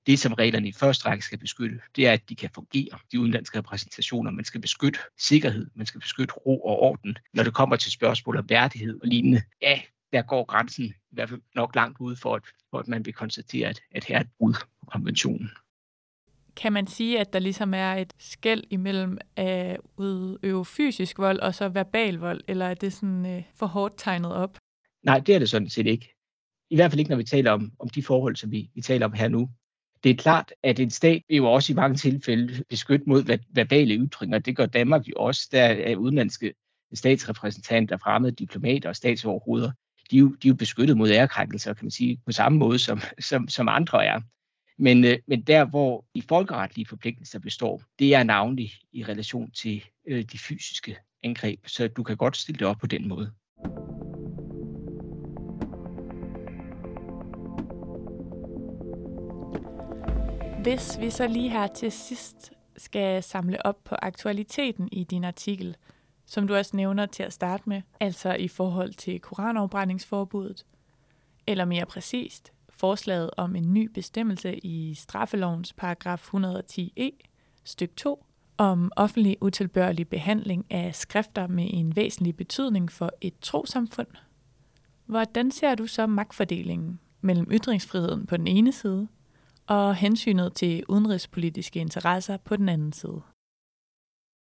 Det, 0.07 0.19
som 0.19 0.33
reglerne 0.33 0.67
i 0.67 0.71
første 0.71 1.05
række 1.05 1.25
skal 1.25 1.39
beskytte, 1.39 1.79
det 1.95 2.07
er, 2.07 2.13
at 2.13 2.29
de 2.29 2.35
kan 2.35 2.49
fungere, 2.55 2.99
de 3.11 3.19
udenlandske 3.19 3.57
repræsentationer. 3.57 4.31
Man 4.31 4.45
skal 4.45 4.61
beskytte 4.61 4.99
sikkerhed, 5.17 5.67
man 5.75 5.85
skal 5.85 6.01
beskytte 6.01 6.33
ro 6.33 6.59
og 6.59 6.79
orden. 6.79 7.17
Når 7.33 7.43
det 7.43 7.53
kommer 7.53 7.75
til 7.75 7.91
spørgsmål 7.91 8.37
om 8.37 8.49
værdighed 8.49 8.99
og 9.01 9.07
lignende, 9.07 9.41
ja, 9.61 9.81
der 10.13 10.21
går 10.21 10.45
grænsen 10.45 10.85
i 10.85 10.93
hvert 11.11 11.29
fald 11.29 11.41
nok 11.55 11.75
langt 11.75 11.99
ud 11.99 12.15
for, 12.15 12.35
at, 12.35 12.43
for 12.71 12.79
at 12.79 12.87
man 12.87 13.05
vil 13.05 13.13
konstatere, 13.13 13.67
at, 13.67 13.81
at 13.91 14.03
her 14.03 14.15
er 14.15 14.21
et 14.21 14.29
brud 14.37 14.53
på 14.53 14.85
konventionen. 14.85 15.51
Kan 16.55 16.73
man 16.73 16.87
sige, 16.87 17.19
at 17.19 17.33
der 17.33 17.39
ligesom 17.39 17.73
er 17.73 17.93
et 17.93 18.13
skæld 18.19 18.63
imellem 18.69 19.17
at 19.35 19.77
udøve 19.97 20.65
fysisk 20.65 21.17
vold 21.17 21.39
og 21.39 21.55
så 21.55 21.69
verbal 21.69 22.15
vold, 22.15 22.41
eller 22.47 22.65
er 22.65 22.73
det 22.73 22.93
sådan 22.93 23.25
øh, 23.25 23.43
for 23.55 23.65
hårdt 23.65 23.93
tegnet 23.97 24.33
op? 24.33 24.57
Nej, 25.03 25.19
det 25.19 25.35
er 25.35 25.39
det 25.39 25.49
sådan 25.49 25.69
set 25.69 25.87
ikke. 25.87 26.14
I 26.69 26.75
hvert 26.75 26.91
fald 26.91 26.99
ikke, 26.99 27.09
når 27.09 27.17
vi 27.17 27.23
taler 27.23 27.51
om, 27.51 27.71
om 27.79 27.89
de 27.89 28.03
forhold, 28.03 28.35
som 28.35 28.51
vi, 28.51 28.69
vi 28.75 28.81
taler 28.81 29.05
om 29.05 29.13
her 29.13 29.27
nu. 29.27 29.49
Det 30.03 30.11
er 30.11 30.15
klart, 30.15 30.53
at 30.63 30.79
en 30.79 30.89
stat 30.89 31.21
vil 31.27 31.37
jo 31.37 31.45
også 31.45 31.73
i 31.73 31.75
mange 31.75 31.95
tilfælde 31.95 32.63
beskytte 32.69 33.05
mod 33.07 33.39
verbale 33.49 33.95
ytringer. 33.95 34.39
Det 34.39 34.55
gør 34.55 34.65
Danmark 34.65 35.07
jo 35.07 35.13
også. 35.17 35.49
Der 35.51 35.61
er 35.61 35.95
udenlandske 35.95 36.53
statsrepræsentanter, 36.93 37.97
fremmede 37.97 38.31
diplomater 38.31 38.89
og 38.89 38.95
statsoverhoveder. 38.95 39.71
De 40.11 40.15
er, 40.15 40.19
jo, 40.19 40.27
de 40.27 40.47
er 40.47 40.49
jo 40.49 40.55
beskyttet 40.55 40.97
mod 40.97 41.09
ærekrænkelser, 41.09 41.73
kan 41.73 41.85
man 41.85 41.91
sige, 41.91 42.21
på 42.25 42.31
samme 42.31 42.57
måde 42.57 42.79
som, 42.79 43.01
som, 43.19 43.47
som 43.47 43.67
andre 43.67 44.05
er. 44.05 44.21
Men, 44.77 45.05
øh, 45.05 45.17
men 45.27 45.41
der, 45.41 45.65
hvor 45.65 46.05
de 46.15 46.21
folkeretlige 46.21 46.85
forpligtelser 46.85 47.39
består, 47.39 47.81
det 47.99 48.15
er 48.15 48.23
navnlig 48.23 48.71
i 48.93 49.03
relation 49.03 49.51
til 49.51 49.83
øh, 50.07 50.23
de 50.31 50.37
fysiske 50.37 50.97
angreb. 51.23 51.59
Så 51.67 51.87
du 51.87 52.03
kan 52.03 52.17
godt 52.17 52.37
stille 52.37 52.59
det 52.59 52.67
op 52.67 52.77
på 52.77 52.87
den 52.87 53.07
måde. 53.07 53.31
Hvis 60.65 60.99
vi 60.99 61.09
så 61.09 61.27
lige 61.27 61.49
her 61.49 61.67
til 61.67 61.91
sidst 61.91 62.53
skal 62.77 63.23
samle 63.23 63.65
op 63.65 63.83
på 63.83 63.95
aktualiteten 64.01 64.89
i 64.91 65.03
din 65.03 65.23
artikel, 65.23 65.77
som 66.25 66.47
du 66.47 66.55
også 66.55 66.75
nævner 66.75 67.05
til 67.05 67.23
at 67.23 67.33
starte 67.33 67.63
med, 67.65 67.81
altså 67.99 68.33
i 68.33 68.47
forhold 68.47 68.93
til 68.93 69.19
koranafbrændingsforbuddet, 69.19 70.65
eller 71.47 71.65
mere 71.65 71.85
præcist, 71.85 72.53
forslaget 72.69 73.29
om 73.37 73.55
en 73.55 73.73
ny 73.73 73.89
bestemmelse 73.93 74.57
i 74.57 74.93
straffelovens 74.93 75.73
paragraf 75.73 76.33
110e, 76.33 77.09
styk 77.63 77.95
2, 77.95 78.25
om 78.57 78.91
offentlig 78.95 79.37
utilbørlig 79.41 80.07
behandling 80.07 80.65
af 80.69 80.95
skrifter 80.95 81.47
med 81.47 81.67
en 81.73 81.95
væsentlig 81.95 82.35
betydning 82.35 82.91
for 82.91 83.11
et 83.21 83.39
trosamfund. 83.41 84.07
Hvordan 85.05 85.51
ser 85.51 85.75
du 85.75 85.87
så 85.87 86.07
magtfordelingen 86.07 86.99
mellem 87.21 87.47
ytringsfriheden 87.51 88.25
på 88.25 88.37
den 88.37 88.47
ene 88.47 88.71
side 88.71 89.07
og 89.67 89.95
hensynet 89.95 90.53
til 90.55 90.83
udenrigspolitiske 90.87 91.79
interesser 91.79 92.37
på 92.37 92.55
den 92.55 92.69
anden 92.69 92.93
side? 92.93 93.21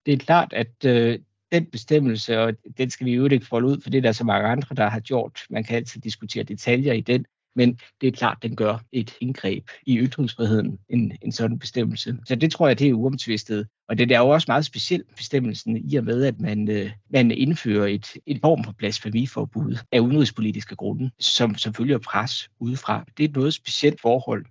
Det 0.06 0.14
er 0.14 0.18
klart, 0.18 0.54
at 0.54 0.86
øh, 0.86 1.20
den 1.52 1.66
bestemmelse, 1.66 2.40
og 2.40 2.54
den 2.78 2.90
skal 2.90 3.06
vi 3.06 3.14
jo 3.14 3.26
ikke 3.26 3.46
folde 3.46 3.68
ud, 3.68 3.82
for 3.82 3.90
det 3.90 3.98
er 3.98 4.02
der 4.02 4.12
så 4.12 4.24
mange 4.24 4.48
andre, 4.48 4.76
der 4.76 4.90
har 4.90 5.00
gjort. 5.00 5.40
Man 5.50 5.64
kan 5.64 5.76
altid 5.76 6.02
diskutere 6.02 6.44
detaljer 6.44 6.94
i 6.94 7.02
den, 7.02 7.26
men 7.56 7.80
det 8.02 8.08
er 8.08 8.12
klart, 8.12 8.38
den 8.44 8.56
gør 8.56 8.78
et 8.92 9.14
indgreb 9.22 9.70
i 9.86 9.98
ytringsfriheden, 9.98 10.80
en, 10.90 11.18
en 11.22 11.32
sådan 11.32 11.60
bestemmelse. 11.60 12.18
Så 12.26 12.36
det 12.36 12.52
tror 12.52 12.68
jeg, 12.68 12.80
det 12.80 12.90
er 12.90 12.94
uomtvistet. 12.94 13.68
Og 13.90 13.98
det 13.98 14.12
er 14.12 14.20
jo 14.20 14.30
også 14.30 14.46
meget 14.48 14.66
specielt 14.66 15.16
bestemmelsen 15.16 15.78
i 15.78 15.96
og 15.96 16.04
med, 16.04 16.24
at 16.24 16.40
man, 16.40 16.70
øh, 16.70 16.92
man 17.10 17.32
indfører 17.32 17.88
et, 17.88 18.08
et 18.26 18.40
form 18.42 18.64
for 18.64 18.72
blasfemiforbud 18.72 19.78
af 19.92 20.00
udenrigspolitiske 20.00 20.76
grunde, 20.76 21.12
som, 21.20 21.56
som 21.56 21.74
følger 21.74 21.98
pres 21.98 22.50
udefra. 22.60 23.06
Det 23.18 23.24
er 23.24 23.28
et 23.30 23.36
noget 23.36 23.54
specielt 23.54 24.02
forhold. 24.02 24.46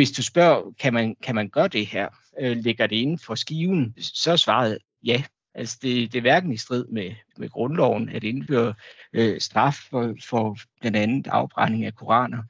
Hvis 0.00 0.10
du 0.10 0.22
spørger, 0.22 0.72
kan 0.78 0.94
man, 0.94 1.16
kan 1.22 1.34
man 1.34 1.48
gøre 1.48 1.68
det 1.68 1.86
her? 1.86 2.08
Øh, 2.40 2.56
ligger 2.56 2.86
det 2.86 2.96
inden 2.96 3.18
for 3.18 3.34
skiven? 3.34 3.94
Så 3.98 4.32
er 4.32 4.36
svaret 4.36 4.78
ja. 5.04 5.22
Altså 5.54 5.78
det, 5.82 6.12
det 6.12 6.18
er 6.18 6.22
hverken 6.22 6.52
i 6.52 6.56
strid 6.56 6.84
med, 6.84 7.14
med 7.36 7.48
grundloven 7.48 8.08
at 8.08 8.24
indføre 8.24 8.74
øh, 9.12 9.40
straf 9.40 9.74
for, 9.90 10.14
for 10.24 10.56
den 10.82 10.94
anden 10.94 11.24
afbrænding 11.28 11.84
af 11.84 11.94
koraner. 11.94 12.42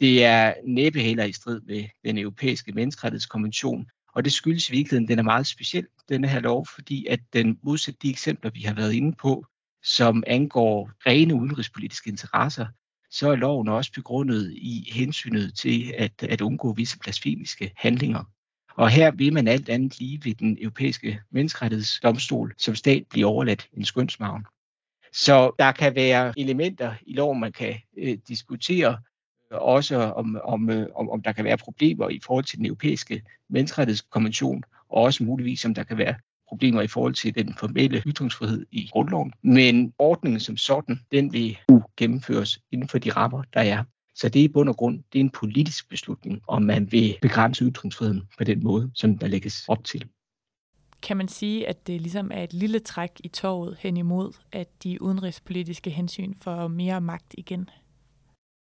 Det 0.00 0.24
er 0.24 0.54
næppe 0.66 1.00
heller 1.00 1.24
i 1.24 1.32
strid 1.32 1.60
med 1.60 1.84
den 2.04 2.18
europæiske 2.18 2.72
menneskerettighedskonvention, 2.72 3.86
og 4.14 4.24
det 4.24 4.32
skyldes 4.32 4.68
i 4.68 4.72
virkeligheden, 4.72 5.08
den 5.08 5.18
er 5.18 5.22
meget 5.22 5.46
speciel, 5.46 5.86
denne 6.08 6.28
her 6.28 6.40
lov, 6.40 6.66
fordi 6.74 7.06
at 7.06 7.20
den 7.32 7.58
modsat 7.62 7.94
de 8.02 8.10
eksempler, 8.10 8.50
vi 8.50 8.60
har 8.60 8.74
været 8.74 8.92
inde 8.92 9.16
på, 9.16 9.46
som 9.82 10.22
angår 10.26 10.90
rene 11.06 11.34
udenrigspolitiske 11.34 12.10
interesser, 12.10 12.66
så 13.12 13.30
er 13.30 13.36
loven 13.36 13.68
også 13.68 13.92
begrundet 13.92 14.52
i 14.52 14.90
hensynet 14.92 15.54
til 15.54 15.94
at, 15.98 16.22
at 16.22 16.40
undgå 16.40 16.72
visse 16.72 16.98
blasfemiske 16.98 17.72
handlinger. 17.76 18.24
Og 18.76 18.90
her 18.90 19.10
vil 19.10 19.32
man 19.32 19.48
alt 19.48 19.68
andet 19.68 19.98
lige 19.98 20.20
ved 20.24 20.34
den 20.34 20.58
europæiske 20.60 21.20
menneskerettighedsdomstol 21.30 22.54
som 22.58 22.74
stat 22.74 23.04
blive 23.10 23.26
overladt 23.26 23.68
en 23.76 23.84
skønsmagn. 23.84 24.44
Så 25.12 25.52
der 25.58 25.72
kan 25.72 25.94
være 25.94 26.32
elementer 26.36 26.94
i 27.06 27.12
loven, 27.12 27.40
man 27.40 27.52
kan 27.52 27.74
øh, 27.98 28.18
diskutere, 28.28 28.98
øh, 29.52 29.58
også 29.58 29.96
om, 29.96 30.40
om, 30.44 30.70
øh, 30.70 30.86
om, 30.94 31.10
om 31.10 31.22
der 31.22 31.32
kan 31.32 31.44
være 31.44 31.56
problemer 31.56 32.08
i 32.08 32.20
forhold 32.24 32.44
til 32.44 32.58
den 32.58 32.66
europæiske 32.66 33.22
menneskerettighedskonvention, 33.48 34.62
og 34.88 35.02
også 35.02 35.24
muligvis 35.24 35.64
om 35.64 35.74
der 35.74 35.82
kan 35.82 35.98
være 35.98 36.14
problemer 36.52 36.82
i 36.82 36.86
forhold 36.86 37.14
til 37.14 37.34
den 37.34 37.54
formelle 37.54 38.02
ytringsfrihed 38.06 38.66
i 38.72 38.88
grundloven. 38.92 39.32
Men 39.42 39.92
ordningen 39.98 40.40
som 40.40 40.56
sådan, 40.56 41.00
den 41.12 41.32
vil 41.32 41.58
gennemføres 41.96 42.60
inden 42.72 42.88
for 42.88 42.98
de 42.98 43.10
rammer, 43.10 43.42
der 43.54 43.60
er. 43.60 43.84
Så 44.14 44.28
det 44.28 44.40
er 44.40 44.44
i 44.44 44.48
bund 44.48 44.68
og 44.68 44.76
grund 44.76 45.02
det 45.12 45.18
er 45.18 45.24
en 45.24 45.30
politisk 45.30 45.88
beslutning, 45.88 46.40
om 46.48 46.62
man 46.62 46.92
vil 46.92 47.16
begrænse 47.22 47.64
ytringsfriheden 47.64 48.22
på 48.38 48.44
den 48.44 48.64
måde, 48.64 48.90
som 48.94 49.18
der 49.18 49.26
lægges 49.26 49.64
op 49.68 49.84
til. 49.84 50.04
Kan 51.02 51.16
man 51.16 51.28
sige, 51.28 51.68
at 51.68 51.86
det 51.86 52.00
ligesom 52.00 52.30
er 52.34 52.42
et 52.42 52.52
lille 52.52 52.78
træk 52.78 53.10
i 53.24 53.28
toget 53.28 53.76
hen 53.80 53.96
imod, 53.96 54.32
at 54.52 54.68
de 54.84 55.02
udenrigspolitiske 55.02 55.90
hensyn 55.90 56.34
får 56.42 56.68
mere 56.68 57.00
magt 57.00 57.34
igen? 57.38 57.68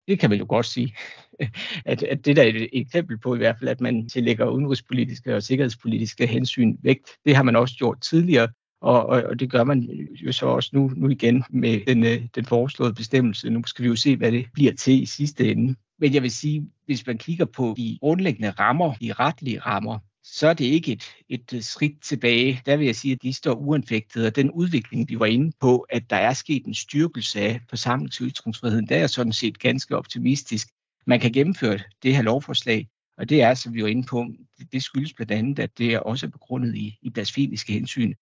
Det 0.07 0.19
kan 0.19 0.29
man 0.29 0.39
jo 0.39 0.45
godt 0.49 0.65
sige. 0.65 0.95
At, 1.85 2.03
at 2.03 2.25
det 2.25 2.35
der 2.35 2.43
er 2.43 2.47
et 2.47 2.69
eksempel 2.73 3.17
på 3.17 3.35
i 3.35 3.37
hvert 3.37 3.55
fald, 3.59 3.69
at 3.69 3.81
man 3.81 4.09
tillægger 4.09 4.49
udenrigspolitiske 4.49 5.35
og 5.35 5.43
sikkerhedspolitiske 5.43 6.27
hensyn 6.27 6.77
vægt. 6.83 7.09
Det 7.25 7.35
har 7.35 7.43
man 7.43 7.55
også 7.55 7.75
gjort 7.75 8.01
tidligere, 8.01 8.47
og, 8.81 9.05
og, 9.05 9.23
og 9.23 9.39
det 9.39 9.51
gør 9.51 9.63
man 9.63 10.07
jo 10.13 10.31
så 10.31 10.45
også 10.45 10.69
nu, 10.73 10.91
nu 10.95 11.09
igen 11.09 11.43
med 11.49 11.81
den, 11.87 12.03
øh, 12.03 12.21
den 12.35 12.45
foreslåede 12.45 12.93
bestemmelse. 12.93 13.49
Nu 13.49 13.63
skal 13.65 13.83
vi 13.83 13.87
jo 13.87 13.95
se, 13.95 14.15
hvad 14.17 14.31
det 14.31 14.45
bliver 14.53 14.73
til 14.73 15.01
i 15.01 15.05
sidste 15.05 15.51
ende. 15.51 15.75
Men 15.99 16.13
jeg 16.13 16.23
vil 16.23 16.31
sige, 16.31 16.69
hvis 16.85 17.07
man 17.07 17.17
kigger 17.17 17.45
på 17.45 17.73
de 17.77 17.97
grundlæggende 18.01 18.49
rammer, 18.49 18.93
de 18.93 19.13
retlige 19.13 19.59
rammer, 19.59 19.99
så 20.27 20.47
er 20.47 20.53
det 20.53 20.65
ikke 20.65 20.91
et, 20.91 21.03
et 21.29 21.53
øh, 21.53 21.61
skridt 21.61 22.01
tilbage. 22.01 22.61
Der 22.65 22.77
vil 22.77 22.85
jeg 22.85 22.95
sige, 22.95 23.11
at 23.11 23.21
de 23.21 23.33
står 23.33 23.53
uanfægtet, 23.53 24.25
og 24.25 24.35
den 24.35 24.51
udvikling, 24.51 25.09
vi 25.09 25.19
var 25.19 25.25
inde 25.25 25.51
på, 25.59 25.79
at 25.89 26.09
der 26.09 26.15
er 26.15 26.33
sket 26.33 26.65
en 26.65 26.73
styrkelse 26.73 27.39
af 27.39 27.59
forsamlings- 27.73 28.21
og 28.21 28.27
ytringsfriheden, 28.27 28.89
der 28.89 28.97
er 28.97 29.07
sådan 29.07 29.33
set 29.33 29.59
ganske 29.59 29.97
optimistisk. 29.97 30.67
Man 31.07 31.19
kan 31.19 31.31
gennemføre 31.31 31.79
det 32.03 32.15
her 32.15 32.21
lovforslag, 32.21 32.87
og 33.17 33.29
det 33.29 33.41
er, 33.41 33.53
som 33.53 33.73
vi 33.73 33.81
var 33.81 33.87
inde 33.87 34.07
på, 34.07 34.25
det 34.71 34.83
skyldes 34.83 35.13
blandt 35.13 35.31
andet, 35.31 35.59
at 35.59 35.77
det 35.77 35.93
er 35.93 35.99
også 35.99 36.29
begrundet 36.29 36.75
i, 36.75 36.97
i 37.01 37.09
blasfemiske 37.09 37.73
hensyn. 37.73 38.13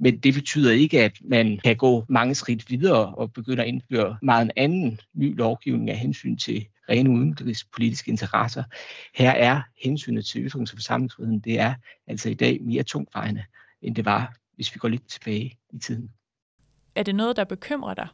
Men 0.00 0.18
det 0.18 0.34
betyder 0.34 0.72
ikke, 0.72 1.04
at 1.04 1.18
man 1.24 1.60
kan 1.64 1.76
gå 1.76 2.04
mange 2.08 2.34
skridt 2.34 2.70
videre 2.70 3.14
og 3.14 3.32
begynde 3.32 3.62
at 3.62 3.68
indføre 3.68 4.18
meget 4.22 4.44
en 4.44 4.50
anden 4.56 5.00
ny 5.14 5.36
lovgivning 5.36 5.90
af 5.90 5.98
hensyn 5.98 6.36
til 6.36 6.66
rene 6.88 7.10
udenrigspolitiske 7.10 8.10
interesser. 8.10 8.64
Her 9.14 9.30
er 9.30 9.62
hensynet 9.84 10.24
til 10.26 10.46
ytrings- 10.46 10.72
og 10.72 10.78
forsamlingsfriheden, 10.78 11.40
det 11.40 11.60
er 11.60 11.74
altså 12.06 12.28
i 12.28 12.34
dag 12.34 12.58
mere 12.62 12.82
tungtvejende, 12.82 13.44
end 13.82 13.96
det 13.96 14.04
var, 14.04 14.36
hvis 14.54 14.74
vi 14.74 14.78
går 14.78 14.88
lidt 14.88 15.08
tilbage 15.08 15.58
i 15.72 15.78
tiden. 15.78 16.10
Er 16.94 17.02
det 17.02 17.14
noget, 17.14 17.36
der 17.36 17.44
bekymrer 17.44 17.94
dig? 17.94 18.08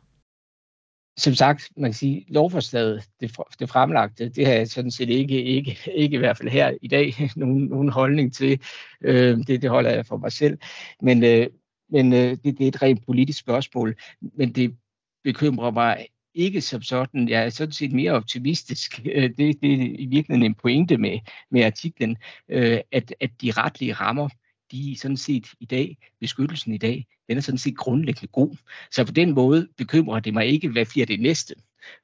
Som 1.16 1.34
sagt, 1.34 1.70
man 1.76 1.90
kan 1.90 1.94
sige, 1.94 2.24
lovforslaget, 2.28 3.04
det, 3.20 3.36
det 3.58 3.70
fremlagte, 3.70 4.28
det 4.28 4.46
har 4.46 4.52
jeg 4.52 4.68
sådan 4.68 4.90
set 4.90 5.08
ikke, 5.08 5.42
ikke, 5.42 5.78
ikke 5.94 6.14
i 6.14 6.18
hvert 6.18 6.36
fald 6.36 6.48
her 6.48 6.76
i 6.82 6.88
dag, 6.88 7.14
nogen, 7.36 7.64
nogen 7.64 7.88
holdning 7.88 8.34
til. 8.34 8.60
Øh, 9.00 9.38
det, 9.38 9.62
det 9.62 9.70
holder 9.70 9.90
jeg 9.90 10.06
for 10.06 10.16
mig 10.16 10.32
selv. 10.32 10.58
Men, 11.02 11.24
øh, 11.24 11.46
men 11.88 12.12
øh, 12.12 12.30
det, 12.30 12.44
det 12.44 12.60
er 12.60 12.68
et 12.68 12.82
rent 12.82 13.06
politisk 13.06 13.38
spørgsmål. 13.38 13.96
Men 14.20 14.52
det 14.52 14.76
bekymrer 15.24 15.70
mig 15.70 16.06
ikke 16.38 16.60
som 16.60 16.82
sådan. 16.82 17.28
Jeg 17.28 17.44
er 17.44 17.50
sådan 17.50 17.72
set 17.72 17.92
mere 17.92 18.12
optimistisk. 18.12 19.00
Øh, 19.14 19.22
det, 19.22 19.38
det 19.62 19.72
er 19.72 19.96
i 19.98 20.06
virkeligheden 20.06 20.42
en 20.42 20.54
pointe 20.54 20.98
med, 20.98 21.18
med 21.50 21.62
artiklen, 21.62 22.16
øh, 22.48 22.78
at, 22.92 23.14
at 23.20 23.30
de 23.42 23.50
retlige 23.50 23.92
rammer, 23.92 24.28
de 24.72 24.92
er 24.92 24.96
sådan 24.96 25.16
set 25.16 25.46
i 25.60 25.64
dag, 25.64 25.96
beskyttelsen 26.20 26.72
i 26.72 26.78
dag, 26.78 27.06
den 27.28 27.36
er 27.36 27.40
sådan 27.40 27.58
set 27.58 27.76
grundlæggende 27.76 28.32
god. 28.32 28.56
Så 28.90 29.04
på 29.04 29.12
den 29.12 29.34
måde 29.34 29.68
bekymrer 29.76 30.20
det 30.20 30.34
mig 30.34 30.46
ikke, 30.46 30.68
hvad 30.68 30.86
bliver 30.86 31.06
det 31.06 31.20
næste. 31.20 31.54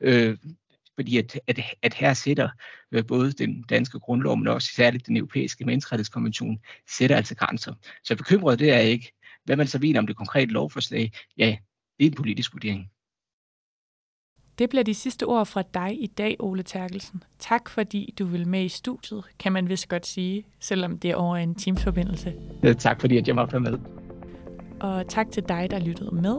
Øh, 0.01 0.37
fordi 0.95 1.19
at, 1.19 1.41
at, 1.47 1.61
at 1.83 1.95
her 1.95 2.15
sætter 2.15 2.49
øh, 2.93 3.07
både 3.07 3.33
den 3.33 3.63
danske 3.63 3.99
grundlov, 4.01 4.37
men 4.37 4.49
også 4.49 4.69
særligt 4.75 5.07
den 5.07 5.17
europæiske 5.17 5.65
menneskerettighedskonvention, 5.65 6.59
sætter 6.99 7.17
altså 7.17 7.35
grænser. 7.35 7.75
Så 8.05 8.17
bekymret 8.17 8.59
det 8.59 8.71
er 8.71 8.77
jeg 8.77 8.91
ikke. 8.91 9.13
Hvad 9.45 9.57
man 9.57 9.67
så 9.67 9.79
ved 9.79 9.97
om 9.97 10.07
det 10.07 10.17
konkrete 10.17 10.53
lovforslag, 10.53 11.13
ja, 11.39 11.57
det 11.99 12.07
er 12.07 12.11
en 12.11 12.15
politisk 12.15 12.53
vurdering. 12.53 12.91
Det 14.59 14.71
bliver 14.71 14.83
de 14.83 14.95
sidste 14.95 15.25
ord 15.25 15.47
fra 15.47 15.63
dig 15.75 16.03
i 16.03 16.07
dag, 16.07 16.37
Ole 16.39 16.63
Terkelsen. 16.63 17.23
Tak 17.39 17.69
fordi 17.69 18.15
du 18.19 18.25
vil 18.25 18.49
med 18.49 18.65
i 18.65 18.69
studiet, 18.69 19.25
kan 19.39 19.53
man 19.53 19.69
vist 19.69 19.89
godt 19.89 20.07
sige, 20.07 20.45
selvom 20.61 20.99
det 20.99 21.11
er 21.11 21.17
over 21.17 21.37
en 21.37 21.55
Teams-forbindelse. 21.55 22.35
Tak 22.79 23.01
fordi 23.01 23.17
at 23.17 23.29
jeg 23.29 23.35
måtte 23.35 23.53
være 23.53 23.61
med. 23.61 23.79
Og 24.81 25.09
tak 25.09 25.31
til 25.31 25.43
dig, 25.49 25.71
der 25.71 25.79
lyttede 25.79 26.15
med. 26.15 26.37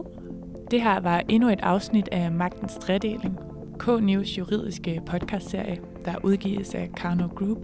Det 0.70 0.82
her 0.82 1.00
var 1.00 1.22
endnu 1.28 1.48
et 1.48 1.60
afsnit 1.60 2.08
af 2.12 2.32
Magtens 2.32 2.74
Tredeling, 2.80 3.38
K-News 3.78 4.38
juridiske 4.38 5.00
podcastserie, 5.06 5.78
der 6.04 6.14
udgives 6.24 6.74
af 6.74 6.90
Karno 6.96 7.26
Group 7.26 7.58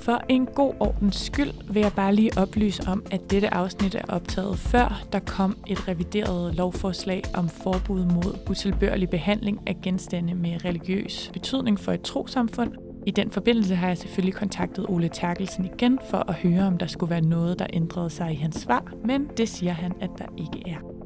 for 0.00 0.20
en 0.28 0.46
god 0.46 0.74
ordens 0.80 1.16
skyld 1.16 1.52
vil 1.72 1.82
jeg 1.82 1.92
bare 1.96 2.14
lige 2.14 2.30
oplyse 2.36 2.82
om, 2.88 3.02
at 3.10 3.30
dette 3.30 3.54
afsnit 3.54 3.94
er 3.94 4.02
optaget 4.08 4.58
før 4.58 5.02
der 5.12 5.18
kom 5.18 5.56
et 5.66 5.88
revideret 5.88 6.54
lovforslag 6.54 7.22
om 7.34 7.48
forbud 7.48 8.04
mod 8.04 8.50
utilbørlig 8.50 9.10
behandling 9.10 9.60
af 9.66 9.76
genstande 9.82 10.34
med 10.34 10.64
religiøs 10.64 11.30
betydning 11.32 11.80
for 11.80 11.92
et 11.92 12.02
trosamfund. 12.02 12.72
I 13.06 13.10
den 13.10 13.30
forbindelse 13.30 13.74
har 13.74 13.88
jeg 13.88 13.98
selvfølgelig 13.98 14.34
kontaktet 14.34 14.86
Ole 14.88 15.08
Terkelsen 15.08 15.64
igen 15.64 15.98
for 16.10 16.24
at 16.28 16.34
høre, 16.34 16.66
om 16.66 16.78
der 16.78 16.86
skulle 16.86 17.10
være 17.10 17.20
noget, 17.20 17.58
der 17.58 17.66
ændrede 17.72 18.10
sig 18.10 18.32
i 18.32 18.36
hans 18.36 18.56
svar, 18.56 18.92
men 19.04 19.28
det 19.36 19.48
siger 19.48 19.72
han, 19.72 19.92
at 20.00 20.10
der 20.18 20.26
ikke 20.38 20.62
er. 20.70 20.97